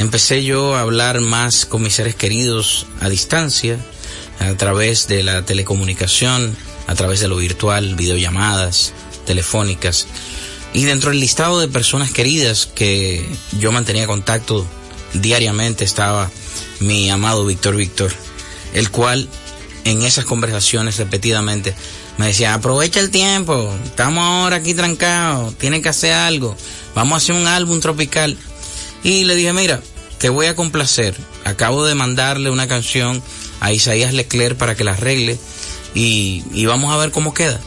Empecé 0.00 0.42
yo 0.42 0.76
a 0.76 0.80
hablar 0.80 1.20
más 1.20 1.66
con 1.66 1.82
mis 1.82 1.96
seres 1.96 2.14
queridos 2.14 2.86
a 3.00 3.10
distancia, 3.10 3.76
a 4.38 4.54
través 4.54 5.08
de 5.08 5.22
la 5.22 5.44
telecomunicación, 5.44 6.56
a 6.86 6.94
través 6.94 7.20
de 7.20 7.28
lo 7.28 7.36
virtual, 7.36 7.96
videollamadas, 7.96 8.94
telefónicas. 9.26 10.06
Y 10.72 10.84
dentro 10.84 11.10
del 11.10 11.20
listado 11.20 11.60
de 11.60 11.68
personas 11.68 12.12
queridas 12.12 12.64
que 12.64 13.28
yo 13.58 13.72
mantenía 13.72 14.06
contacto 14.06 14.66
diariamente 15.12 15.84
estaba 15.84 16.30
mi 16.78 17.10
amado 17.10 17.44
Víctor 17.44 17.76
Víctor, 17.76 18.10
el 18.72 18.90
cual 18.90 19.28
en 19.84 20.00
esas 20.00 20.24
conversaciones 20.24 20.96
repetidamente 20.96 21.74
me 22.16 22.28
decía, 22.28 22.54
aprovecha 22.54 23.00
el 23.00 23.10
tiempo, 23.10 23.70
estamos 23.84 24.24
ahora 24.24 24.56
aquí 24.56 24.72
trancados, 24.72 25.54
tienen 25.58 25.82
que 25.82 25.90
hacer 25.90 26.14
algo, 26.14 26.56
vamos 26.94 27.12
a 27.12 27.16
hacer 27.18 27.34
un 27.34 27.46
álbum 27.46 27.80
tropical. 27.80 28.38
Y 29.02 29.24
le 29.24 29.34
dije, 29.34 29.52
mira, 29.54 29.80
te 30.20 30.28
voy 30.28 30.46
a 30.46 30.54
complacer. 30.54 31.16
Acabo 31.44 31.84
de 31.86 31.94
mandarle 31.94 32.50
una 32.50 32.68
canción 32.68 33.22
a 33.58 33.72
Isaías 33.72 34.12
Leclerc 34.12 34.56
para 34.56 34.76
que 34.76 34.84
la 34.84 34.92
arregle 34.92 35.38
y, 35.94 36.44
y 36.52 36.66
vamos 36.66 36.92
a 36.92 36.98
ver 36.98 37.10
cómo 37.10 37.32
queda. 37.32 37.58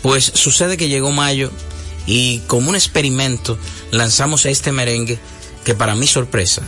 Pues 0.00 0.24
sucede 0.24 0.76
que 0.76 0.88
llegó 0.88 1.10
mayo 1.10 1.50
y 2.06 2.38
como 2.46 2.70
un 2.70 2.76
experimento 2.76 3.58
lanzamos 3.90 4.46
este 4.46 4.70
merengue 4.70 5.18
que 5.64 5.74
para 5.74 5.96
mi 5.96 6.06
sorpresa 6.06 6.62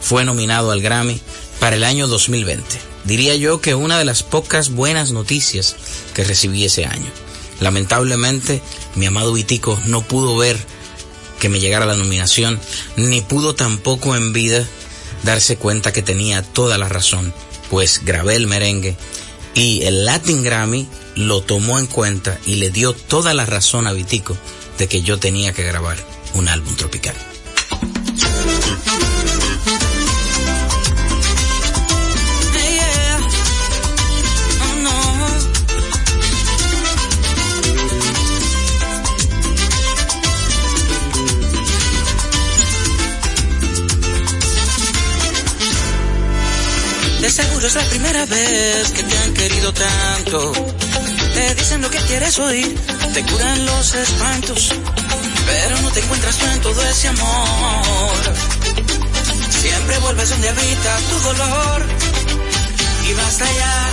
fue 0.00 0.24
nominado 0.24 0.70
al 0.70 0.82
Grammy 0.82 1.20
para 1.58 1.74
el 1.74 1.82
año 1.82 2.06
2020. 2.06 2.64
Diría 3.04 3.34
yo 3.34 3.60
que 3.60 3.74
una 3.74 3.98
de 3.98 4.04
las 4.04 4.22
pocas 4.22 4.70
buenas 4.70 5.10
noticias 5.10 5.74
que 6.14 6.22
recibí 6.22 6.64
ese 6.64 6.86
año. 6.86 7.10
Lamentablemente, 7.58 8.62
mi 8.94 9.06
amado 9.06 9.32
Vitico 9.32 9.80
no 9.86 10.02
pudo 10.02 10.36
ver 10.36 10.56
que 11.46 11.50
me 11.50 11.60
llegara 11.60 11.86
la 11.86 11.94
nominación, 11.94 12.58
ni 12.96 13.20
pudo 13.20 13.54
tampoco 13.54 14.16
en 14.16 14.32
vida 14.32 14.66
darse 15.22 15.56
cuenta 15.56 15.92
que 15.92 16.02
tenía 16.02 16.42
toda 16.42 16.76
la 16.76 16.88
razón, 16.88 17.32
pues 17.70 18.00
grabé 18.04 18.34
el 18.34 18.48
merengue 18.48 18.96
y 19.54 19.84
el 19.84 20.04
Latin 20.04 20.42
Grammy 20.42 20.88
lo 21.14 21.42
tomó 21.42 21.78
en 21.78 21.86
cuenta 21.86 22.36
y 22.46 22.56
le 22.56 22.70
dio 22.70 22.94
toda 22.94 23.32
la 23.32 23.46
razón 23.46 23.86
a 23.86 23.92
Vitico 23.92 24.36
de 24.76 24.88
que 24.88 25.02
yo 25.02 25.20
tenía 25.20 25.52
que 25.52 25.62
grabar 25.62 25.96
un 26.34 26.48
álbum 26.48 26.74
tropical. 26.74 27.14
Seguro 47.36 47.66
es 47.66 47.74
la 47.74 47.84
primera 47.84 48.24
vez 48.24 48.92
que 48.92 49.02
te 49.02 49.18
han 49.18 49.34
querido 49.34 49.70
tanto. 49.74 50.52
Te 51.34 51.54
dicen 51.54 51.82
lo 51.82 51.90
que 51.90 51.98
quieres 51.98 52.38
oír, 52.38 52.74
te 53.12 53.22
curan 53.24 53.66
los 53.66 53.94
espantos, 53.94 54.72
pero 55.44 55.82
no 55.82 55.90
te 55.90 56.00
encuentras 56.00 56.36
tú 56.38 56.46
en 56.46 56.60
todo 56.62 56.82
ese 56.86 57.08
amor. 57.08 58.16
Siempre 59.50 59.98
vuelves 59.98 60.30
donde 60.30 60.48
habita 60.48 60.98
tu 61.10 61.18
dolor 61.28 61.86
y 63.06 63.12
basta 63.12 63.44
ya 63.44 63.90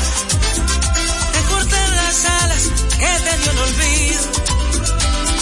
de 1.34 1.42
cortar 1.52 1.90
las 1.90 2.26
alas 2.26 2.64
que 3.02 3.12
te 3.26 3.38
dio 3.40 3.52
el 3.52 3.60
olvido, 3.68 4.24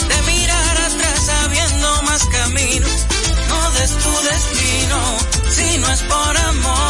de 0.08 0.32
mirar 0.32 0.76
atrás 0.88 1.18
sabiendo 1.24 2.02
más 2.02 2.24
camino. 2.24 2.86
No 3.48 3.70
des 3.78 3.90
tu 3.90 4.12
destino 4.32 4.98
si 5.54 5.78
no 5.78 5.92
es 5.92 6.00
por 6.00 6.36
amor 6.36 6.81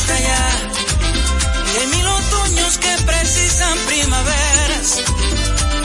y 0.00 0.06
basta 0.06 0.20
ya 0.20 0.48
de 1.74 1.86
mil 1.86 2.06
otoños 2.06 2.78
que 2.78 2.96
precisan 3.04 3.78
primaveras, 3.86 4.96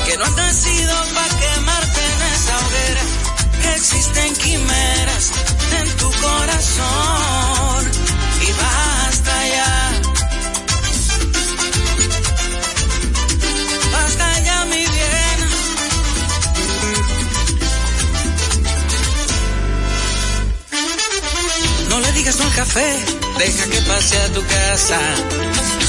que 0.05 0.17
no 0.17 0.25
has 0.25 0.35
nacido 0.35 0.93
para 1.13 1.37
quemarte 1.39 2.01
en 2.01 2.21
esa 2.33 2.57
hoguera, 2.65 3.01
que 3.61 3.75
existen 3.75 4.35
quimeras 4.35 5.31
en 5.79 5.97
tu 5.97 6.11
corazón 6.11 7.91
y 8.41 8.51
basta 8.63 9.47
ya. 9.47 9.91
Basta 13.91 14.39
ya 14.43 14.65
mi 14.65 14.85
bien. 14.85 15.39
No 21.89 21.99
le 21.99 22.11
digas 22.13 22.37
no 22.37 22.45
al 22.45 22.53
café, 22.53 23.14
deja 23.37 23.67
que 23.69 23.81
pase 23.81 24.17
a 24.17 24.31
tu 24.33 24.45
casa. 24.45 24.99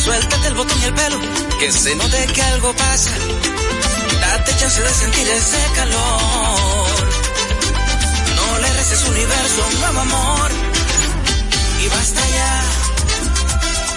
Suéltate 0.05 0.47
el 0.49 0.55
botón 0.55 0.79
y 0.81 0.85
el 0.85 0.95
pelo, 0.95 1.21
que 1.61 1.73
se 1.73 1.95
note 1.97 2.27
que 2.35 2.43
algo 2.43 2.75
pasa. 2.75 3.11
Date 4.21 4.57
chance 4.59 4.81
de 4.83 4.95
sentir 4.95 5.29
ese 5.29 5.59
calor. 5.75 7.09
No 8.37 8.59
le 8.59 8.73
reces 8.73 9.05
universo 9.09 9.63
a 9.63 9.67
un 9.67 9.81
nuevo 9.81 10.01
amor. 10.01 10.51
Y 11.83 11.89
basta 11.89 12.21
ya 12.39 12.63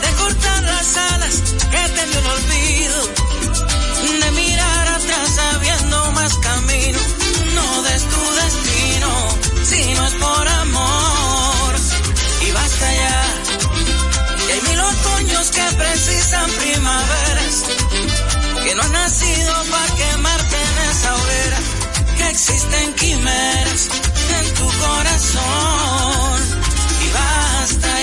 de 0.01 0.15
cortar 0.17 0.63
las 0.63 0.97
alas 0.97 1.35
que 1.71 1.89
te 1.95 2.07
dio 2.07 2.19
el 2.19 2.27
olvido. 2.27 2.99
De 4.23 4.31
mirar 4.31 4.87
atrás 4.87 5.29
sabiendo 5.35 6.11
más 6.11 6.33
camino. 6.37 6.99
No 7.55 7.81
des 7.83 8.03
tu 8.03 8.21
destino 8.41 9.09
si 9.63 9.93
no 9.93 10.07
es 10.07 10.13
por 10.15 10.47
amor. 10.47 11.75
Y 12.47 12.51
basta 12.51 12.93
ya 12.93 13.38
hay 14.59 14.69
mil 14.69 14.79
otoños 14.79 15.51
que 15.51 15.61
precisan 15.75 16.49
primaveras, 16.51 17.63
que 18.63 18.75
no 18.75 18.81
has 18.81 18.91
nacido 18.91 19.53
para 19.71 19.95
quemarte 19.95 20.55
en 20.55 20.89
esa 20.91 21.15
hoguera, 21.15 21.57
que 22.17 22.29
existen 22.29 22.93
quimeras 22.93 23.89
en 24.39 24.53
tu 24.55 24.65
corazón. 24.65 26.41
Y 27.05 27.09
basta 27.13 27.98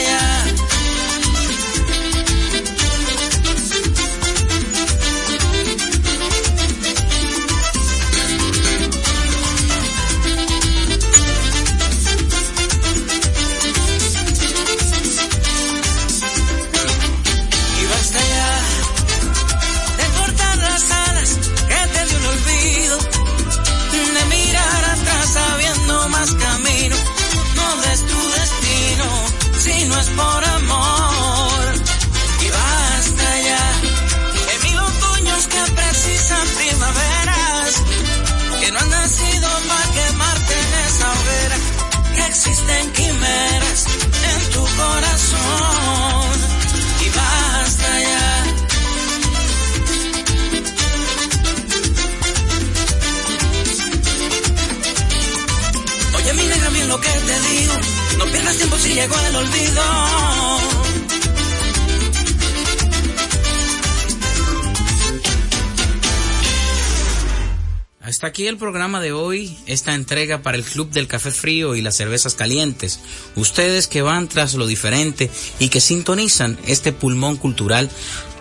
aquí 68.27 68.47
el 68.47 68.59
programa 68.59 69.01
de 69.01 69.13
hoy, 69.13 69.57
esta 69.67 69.95
entrega 69.95 70.43
para 70.43 70.57
el 70.57 70.65
Club 70.65 70.91
del 70.91 71.07
Café 71.07 71.31
Frío 71.31 71.77
y 71.77 71.81
las 71.81 71.97
Cervezas 71.97 72.35
Calientes. 72.35 73.01
Ustedes 73.37 73.87
que 73.87 74.03
van 74.03 74.29
tras 74.29 74.55
lo 74.55 74.67
diferente 74.67 75.31
y 75.59 75.69
que 75.69 75.81
sintonizan 75.81 76.59
este 76.67 76.93
pulmón 76.93 77.37
cultural 77.37 77.89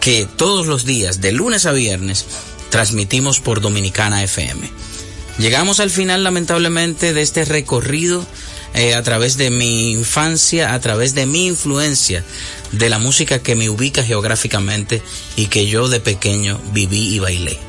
que 0.01 0.27
todos 0.35 0.67
los 0.67 0.85
días, 0.85 1.21
de 1.21 1.31
lunes 1.31 1.65
a 1.65 1.71
viernes, 1.71 2.25
transmitimos 2.69 3.39
por 3.39 3.61
Dominicana 3.61 4.23
FM. 4.23 4.69
Llegamos 5.37 5.79
al 5.79 5.91
final, 5.91 6.23
lamentablemente, 6.23 7.13
de 7.13 7.21
este 7.21 7.45
recorrido 7.45 8.25
eh, 8.73 8.95
a 8.95 9.03
través 9.03 9.37
de 9.37 9.51
mi 9.51 9.91
infancia, 9.91 10.73
a 10.73 10.79
través 10.79 11.13
de 11.13 11.25
mi 11.25 11.47
influencia, 11.47 12.23
de 12.71 12.89
la 12.89 12.99
música 12.99 13.39
que 13.39 13.55
me 13.55 13.69
ubica 13.69 14.03
geográficamente 14.03 15.01
y 15.35 15.45
que 15.45 15.67
yo 15.67 15.87
de 15.87 15.99
pequeño 15.99 16.59
viví 16.73 17.15
y 17.15 17.19
bailé 17.19 17.59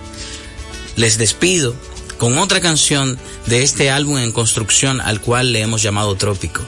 les 0.96 1.18
despido 1.18 1.76
con 2.18 2.38
otra 2.38 2.60
canción 2.60 3.18
de 3.46 3.62
este 3.62 3.90
álbum 3.90 4.18
en 4.18 4.32
construcción 4.32 5.00
al 5.00 5.20
cual 5.20 5.52
le 5.52 5.60
hemos 5.60 5.82
llamado 5.82 6.14
Trópico. 6.16 6.62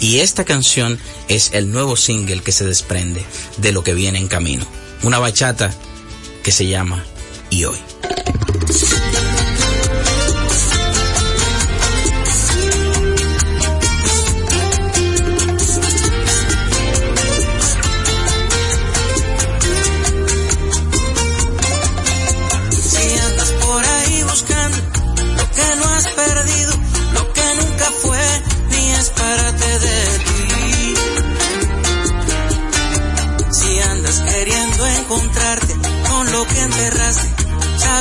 Y 0.00 0.18
esta 0.18 0.44
canción 0.44 0.98
es 1.28 1.50
el 1.52 1.70
nuevo 1.72 1.96
single 1.96 2.42
que 2.42 2.52
se 2.52 2.64
desprende 2.64 3.24
de 3.56 3.72
lo 3.72 3.82
que 3.82 3.94
viene 3.94 4.18
en 4.18 4.28
camino. 4.28 4.64
Una 5.02 5.18
bachata 5.18 5.74
que 6.42 6.52
se 6.52 6.66
llama 6.66 7.04
Y 7.50 7.64
hoy. 7.64 7.78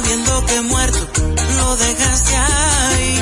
Sabiendo 0.01 0.45
que 0.45 0.61
muerto 0.61 0.99
lo 1.57 1.75
dejaste 1.77 2.35
ahí. 2.35 3.15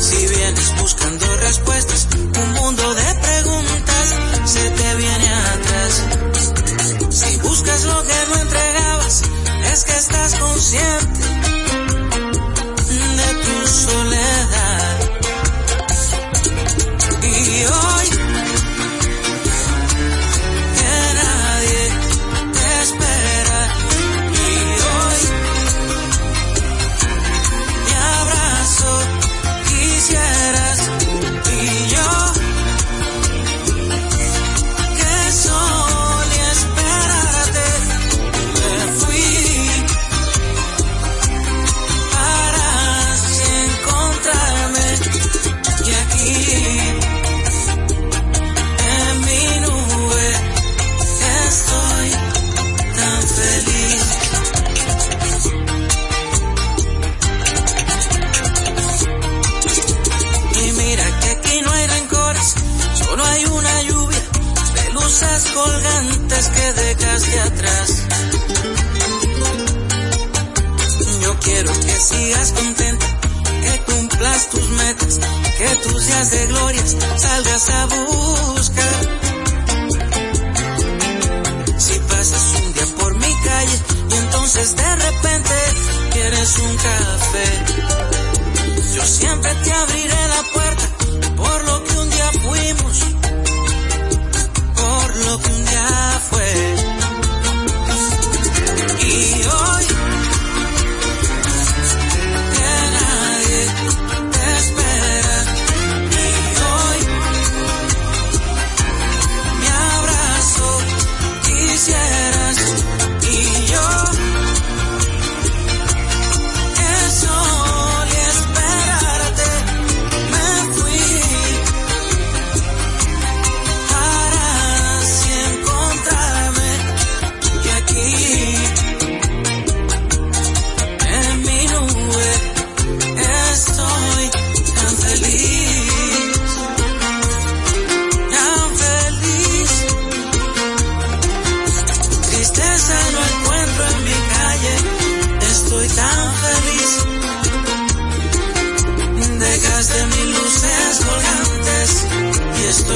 Si 0.00 0.26
vienes 0.28 0.80
buscando 0.80 1.36
respuestas, 1.38 2.06
un 2.14 2.52
mundo 2.52 2.94
de 2.94 3.14
preguntas 3.26 4.14
se 4.44 4.70
te 4.70 4.94
viene 4.94 5.28
atrás. 5.28 6.06
Si 7.10 7.36
buscas 7.38 7.84
lo 7.84 8.02
que 8.04 8.20
no 8.28 8.40
entregabas, 8.42 9.22
es 9.72 9.84
que 9.84 9.96
estás 9.96 10.34
consciente 10.36 11.21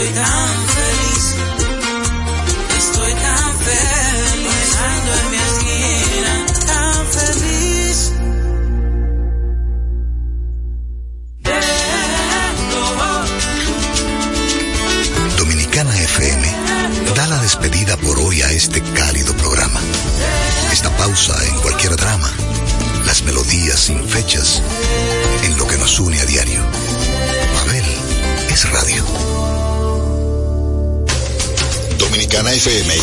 y 0.07 0.11
estoy 0.11 0.46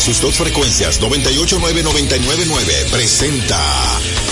sus 0.04 0.20
dos 0.20 0.36
frecuencias 0.36 1.00
989-999 1.00 2.90
presenta 2.90 3.58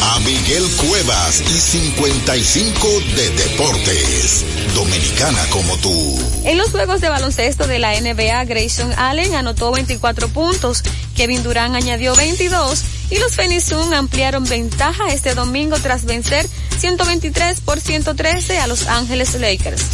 a 0.02 0.18
Miguel 0.20 0.62
Cuevas 0.76 1.40
y 1.40 1.58
55 1.58 2.88
de 3.16 3.30
Deportes. 3.30 4.44
Dominicana 4.74 5.40
como 5.48 5.78
tú. 5.78 6.18
En 6.44 6.58
los 6.58 6.72
juegos 6.72 7.00
de 7.00 7.08
baloncesto 7.08 7.66
de 7.66 7.78
la 7.78 7.98
NBA, 7.98 8.44
Grayson 8.44 8.92
Allen 8.98 9.34
anotó 9.34 9.72
24 9.72 10.28
puntos, 10.28 10.82
Kevin 11.16 11.42
Durant 11.42 11.74
añadió 11.74 12.14
22 12.16 12.82
y 13.08 13.16
los 13.16 13.34
Phoenix 13.34 13.64
Suns 13.64 13.94
ampliaron 13.94 14.44
ventaja 14.44 15.08
este 15.14 15.34
domingo 15.34 15.78
tras 15.78 16.04
vencer 16.04 16.46
123 16.80 17.60
por 17.60 17.80
113 17.80 18.58
a 18.58 18.66
Los 18.66 18.88
Ángeles 18.88 19.40
Lakers. 19.40 19.84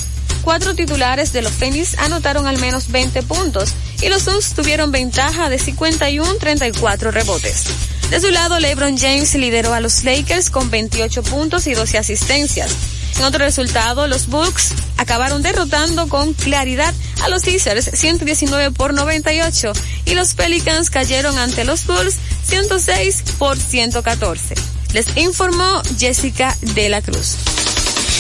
Cuatro 0.43 0.75
titulares 0.75 1.33
de 1.33 1.43
los 1.43 1.53
Phoenix 1.53 1.97
anotaron 1.99 2.49
al 2.49 2.59
menos 2.59 2.91
20 2.91 3.23
puntos 3.23 3.75
y 4.01 4.09
los 4.09 4.23
Suns 4.23 4.55
tuvieron 4.55 4.93
ventaja 4.93 5.49
de 5.49 5.59
51-34 5.59 7.11
rebotes. 7.11 7.65
De 8.11 8.21
su 8.21 8.31
lado, 8.31 8.59
LeBron 8.59 8.97
James 8.97 9.35
lideró 9.35 9.75
a 9.75 9.81
los 9.81 10.05
Lakers 10.05 10.51
con 10.51 10.71
28 10.71 11.23
puntos 11.25 11.67
y 11.67 11.75
12 11.75 11.99
asistencias. 11.99 12.75
En 13.19 13.25
otro 13.25 13.41
resultado, 13.41 14.07
los 14.07 14.29
Bucks 14.29 14.71
acabaron 14.97 15.43
derrotando 15.43 16.09
con 16.09 16.35
claridad 16.35 16.95
a 17.23 17.29
los 17.29 17.43
Caesars 17.43 17.91
119 17.93 18.71
por 18.71 18.95
98 18.95 19.73
y 20.07 20.15
los 20.15 20.35
Pelicans 20.35 20.89
cayeron 20.89 21.37
ante 21.37 21.65
los 21.65 21.87
Bulls 21.87 22.17
106 22.45 23.25
por 23.39 23.59
114. 23.59 24.55
Les 24.95 25.17
informó 25.17 25.83
Jessica 25.99 26.57
de 26.61 26.89
la 26.89 27.03
Cruz. 27.03 27.37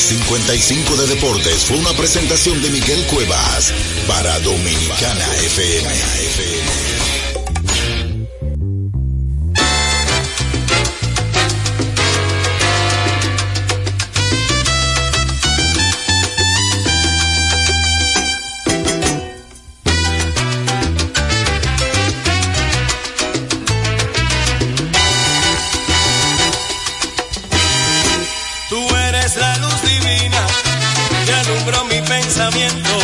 55 0.08 0.96
de 0.96 1.06
Deportes 1.06 1.66
fue 1.66 1.76
una 1.76 1.92
presentación 1.92 2.62
de 2.62 2.70
Miguel 2.70 3.04
Cuevas 3.08 3.74
para 4.06 4.40
Dominicana 4.40 5.26
FM. 5.44 6.97
Eres 29.28 29.42
la 29.42 29.56
luz 29.58 29.82
divina 29.82 30.46
que 31.26 31.32
alumbró 31.34 31.84
mi 31.84 32.00
pensamiento, 32.00 32.97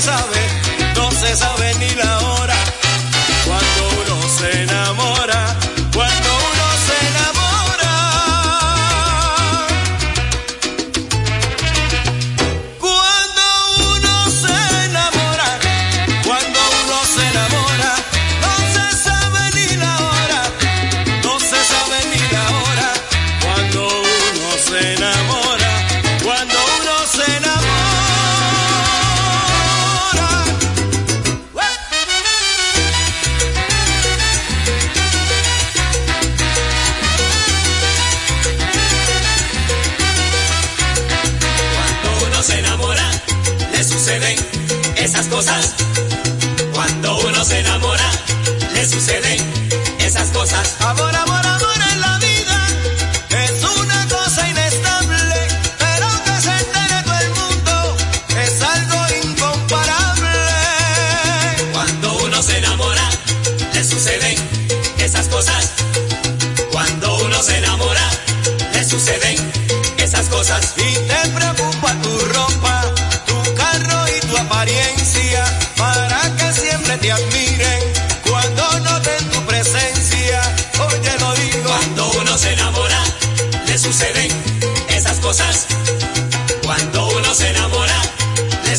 se 0.00 0.06
sabe, 0.06 0.92
no 0.96 1.10
se 1.10 1.36
sabe. 1.36 1.69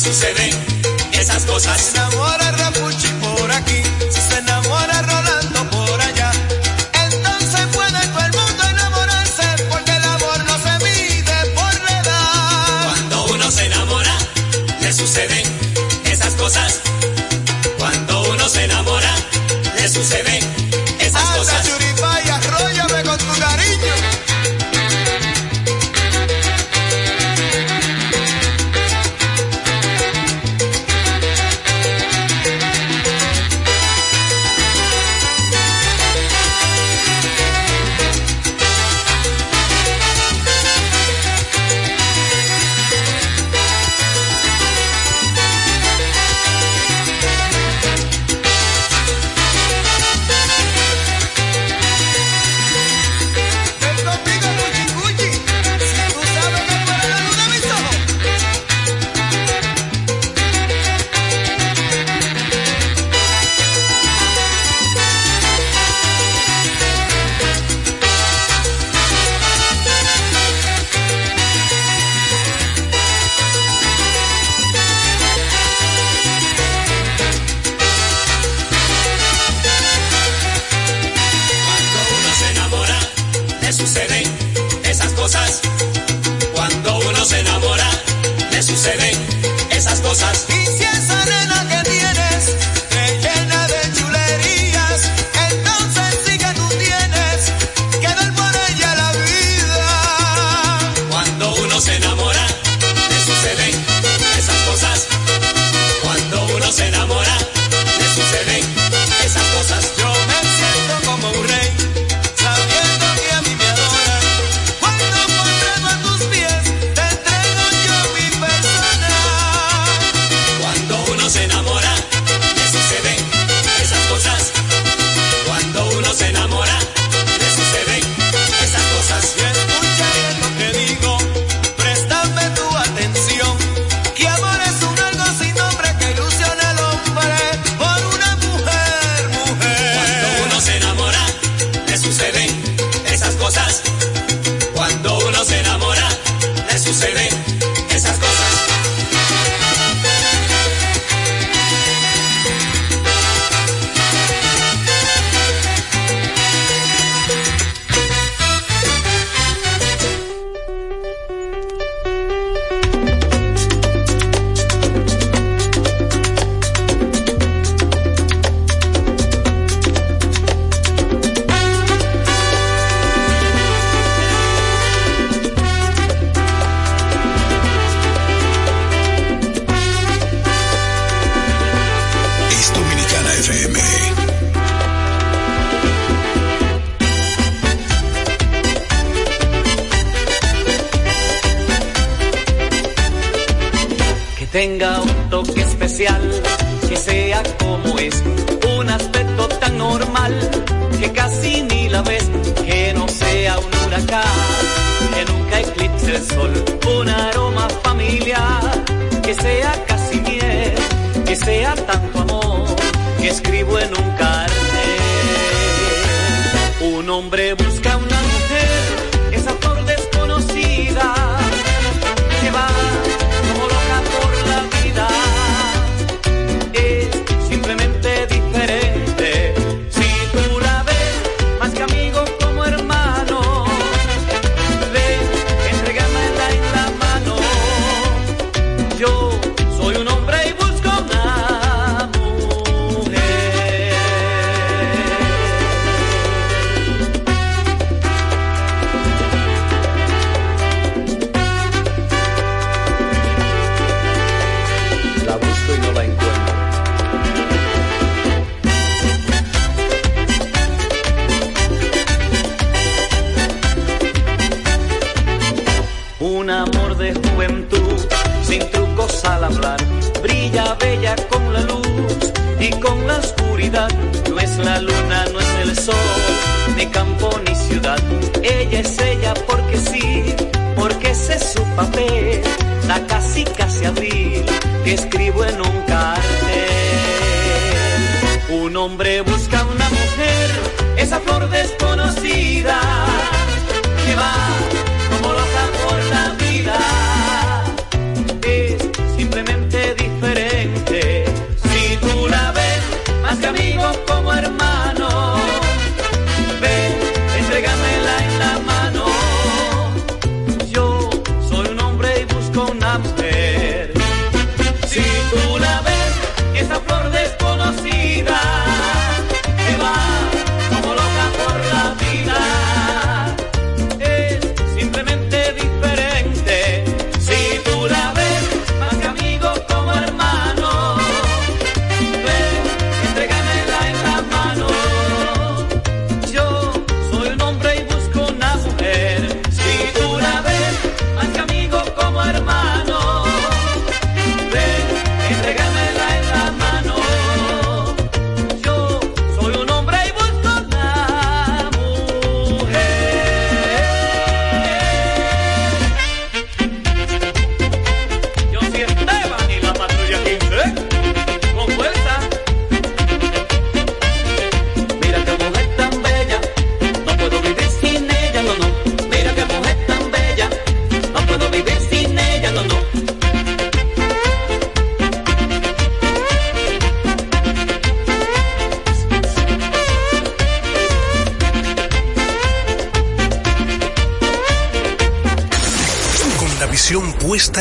Suceden 0.02 0.50
esas 1.12 1.44
cosas. 1.44 1.80
Se 1.80 1.96
enamora 1.96 2.50
Rapuchi 2.50 3.08
por 3.20 3.50
aquí, 3.52 3.82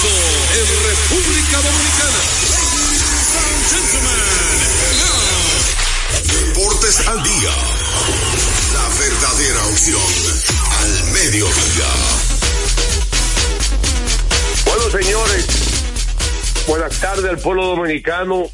En 0.00 0.66
República 0.86 1.56
Dominicana. 1.60 2.22
Ladies 2.54 3.34
and 3.42 3.58
gentlemen, 3.68 4.20
Deportes 6.54 6.96
al 7.08 7.22
día. 7.24 7.54
La 8.74 8.88
verdadera 8.96 9.66
opción 9.66 10.10
al 10.78 10.90
mediodía. 11.12 11.90
Bueno, 14.66 14.90
señores, 14.90 15.46
buenas 16.68 17.00
tardes 17.00 17.24
al 17.24 17.38
pueblo 17.38 17.66
dominicano. 17.66 18.46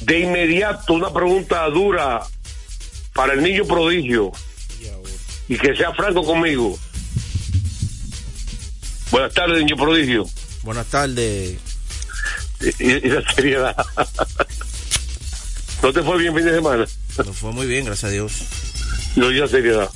De 0.00 0.20
inmediato, 0.20 0.94
una 0.94 1.12
pregunta 1.12 1.68
dura 1.68 2.26
para 3.12 3.34
el 3.34 3.42
niño 3.42 3.66
prodigio. 3.66 4.32
Y 5.48 5.58
que 5.58 5.76
sea 5.76 5.92
franco 5.92 6.24
conmigo. 6.24 6.78
Buenas 9.10 9.34
tardes, 9.34 9.58
niño 9.58 9.76
prodigio. 9.76 10.26
Buenas 10.66 10.86
tardes. 10.88 11.58
Y, 12.60 12.84
y 12.92 13.08
la 13.08 13.22
seriedad. 13.32 13.86
¿No 15.80 15.92
te 15.92 16.02
fue 16.02 16.18
bien 16.18 16.34
fin 16.34 16.44
de 16.44 16.54
semana? 16.54 16.84
Nos 17.18 17.36
fue 17.36 17.52
muy 17.52 17.68
bien, 17.68 17.84
gracias 17.84 18.10
a 18.10 18.12
Dios. 18.12 18.32
No, 19.14 19.30
y 19.30 19.38
la 19.38 19.46
seriedad. 19.46 19.88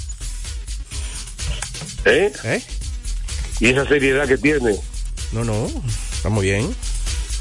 ¿Eh? 2.04 2.32
¿Eh? 2.44 2.62
Y 3.58 3.70
esa 3.70 3.84
seriedad 3.88 4.28
que 4.28 4.38
tiene. 4.38 4.76
No, 5.32 5.42
no, 5.42 5.68
estamos 6.12 6.40
bien. 6.40 6.72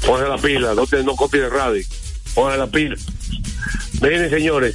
Ponle 0.04 0.28
la 0.28 0.36
pila, 0.36 0.74
no, 0.74 0.84
te, 0.88 1.04
no 1.04 1.14
copie 1.14 1.42
de 1.42 1.50
radio. 1.50 1.84
Ponle 2.34 2.58
la 2.58 2.66
pila. 2.66 2.96
Miren, 4.00 4.28
señores, 4.28 4.74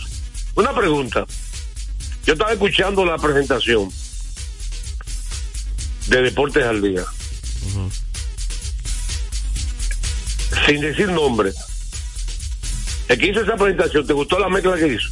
una 0.55 0.73
pregunta. 0.73 1.25
Yo 2.25 2.33
estaba 2.33 2.53
escuchando 2.53 3.03
la 3.03 3.17
presentación 3.17 3.91
de 6.07 6.21
Deportes 6.21 6.63
al 6.63 6.81
Día. 6.81 7.03
Sin 10.65 10.81
decir 10.81 11.09
nombre. 11.09 11.51
El 13.07 13.19
que 13.19 13.27
hizo 13.27 13.41
esa 13.41 13.55
presentación, 13.55 14.05
¿te 14.07 14.13
gustó 14.13 14.39
la 14.39 14.49
mezcla 14.49 14.75
que 14.77 14.87
hizo? 14.87 15.09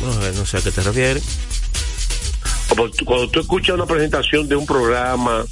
No, 0.00 0.32
no 0.32 0.46
sé 0.46 0.56
a 0.58 0.60
qué 0.62 0.70
te 0.70 0.80
refieres. 0.82 1.22
Tú- 2.96 3.04
Cuando 3.04 3.28
tú 3.28 3.40
escuchas 3.40 3.74
una 3.74 3.86
presentación 3.86 4.48
de 4.48 4.56
un 4.56 4.66
programa, 4.66 5.44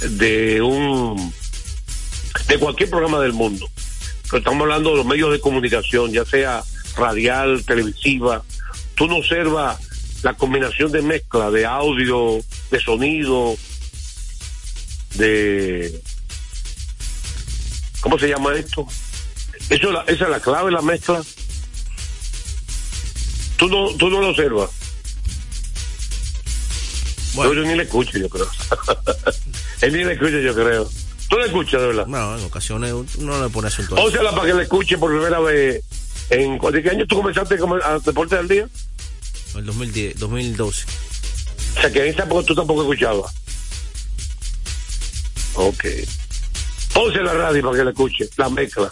de 0.00 0.60
un 0.62 1.32
de 2.46 2.58
cualquier 2.58 2.88
programa 2.88 3.20
del 3.20 3.32
mundo, 3.34 3.68
pero 4.24 4.38
estamos 4.38 4.62
hablando 4.62 4.90
de 4.90 4.96
los 4.96 5.06
medios 5.06 5.30
de 5.32 5.40
comunicación, 5.40 6.12
ya 6.12 6.24
sea 6.24 6.62
radial, 6.96 7.64
televisiva, 7.66 8.42
tú 8.94 9.06
no 9.06 9.16
observas 9.16 9.78
la 10.22 10.34
combinación 10.34 10.90
de 10.90 11.02
mezcla 11.02 11.50
de 11.50 11.66
audio, 11.66 12.38
de 12.70 12.80
sonido, 12.80 13.56
de... 15.18 16.00
¿Cómo 18.00 18.18
se 18.18 18.28
llama 18.28 18.54
esto? 18.54 18.86
Eso, 19.68 19.90
esa 20.06 20.24
es 20.24 20.30
la 20.30 20.40
clave, 20.40 20.70
la 20.70 20.80
mezcla. 20.82 21.22
Tú 23.56 23.68
no, 23.68 23.90
tú 23.96 24.08
no 24.08 24.20
lo 24.20 24.28
observas. 24.30 24.70
Yo, 27.34 27.52
yo 27.54 27.62
ni 27.62 27.74
le 27.76 27.82
escucho, 27.84 28.18
yo 28.18 28.28
creo. 28.28 28.48
Él 29.82 29.92
ni 29.92 30.04
le 30.04 30.12
escucha, 30.14 30.38
yo 30.40 30.54
creo. 30.54 30.88
¿Tú 31.28 31.36
le 31.38 31.46
escuchas, 31.46 31.80
de 31.80 31.86
verdad? 31.88 32.06
No, 32.06 32.38
en 32.38 32.44
ocasiones 32.44 32.92
uno 33.18 33.42
le 33.42 33.50
pone 33.50 33.68
asunto. 33.68 33.94
Ósela 33.96 34.30
para 34.32 34.46
que 34.46 34.54
le 34.54 34.62
escuche 34.62 34.96
por 34.96 35.10
primera 35.10 35.38
vez. 35.40 35.82
¿En 36.30 36.58
cu- 36.58 36.70
¿De 36.70 36.82
qué 36.82 36.90
año 36.90 37.06
tú 37.06 37.16
comenzaste 37.16 37.56
a 37.84 37.98
Deporte 37.98 38.36
del 38.36 38.48
Día? 38.48 38.68
El 39.54 39.64
2010, 39.66 40.18
2012. 40.18 40.84
O 41.76 41.80
sea, 41.80 41.92
que 41.92 42.00
en 42.06 42.14
esa 42.14 42.24
época 42.24 42.46
tú 42.46 42.54
tampoco 42.54 42.82
escuchabas. 42.82 43.32
Ok. 45.60 45.84
Ponse 46.94 47.18
la 47.20 47.34
radio 47.34 47.62
para 47.62 47.78
que 47.78 47.84
le 47.84 47.90
escuche, 47.90 48.28
la 48.36 48.48
mezcla. 48.48 48.88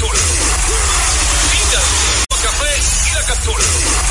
captura. 0.00 0.20
Vida, 1.52 1.80
café 2.42 3.10
y 3.10 3.14
la 3.14 3.26
captura. 3.26 4.09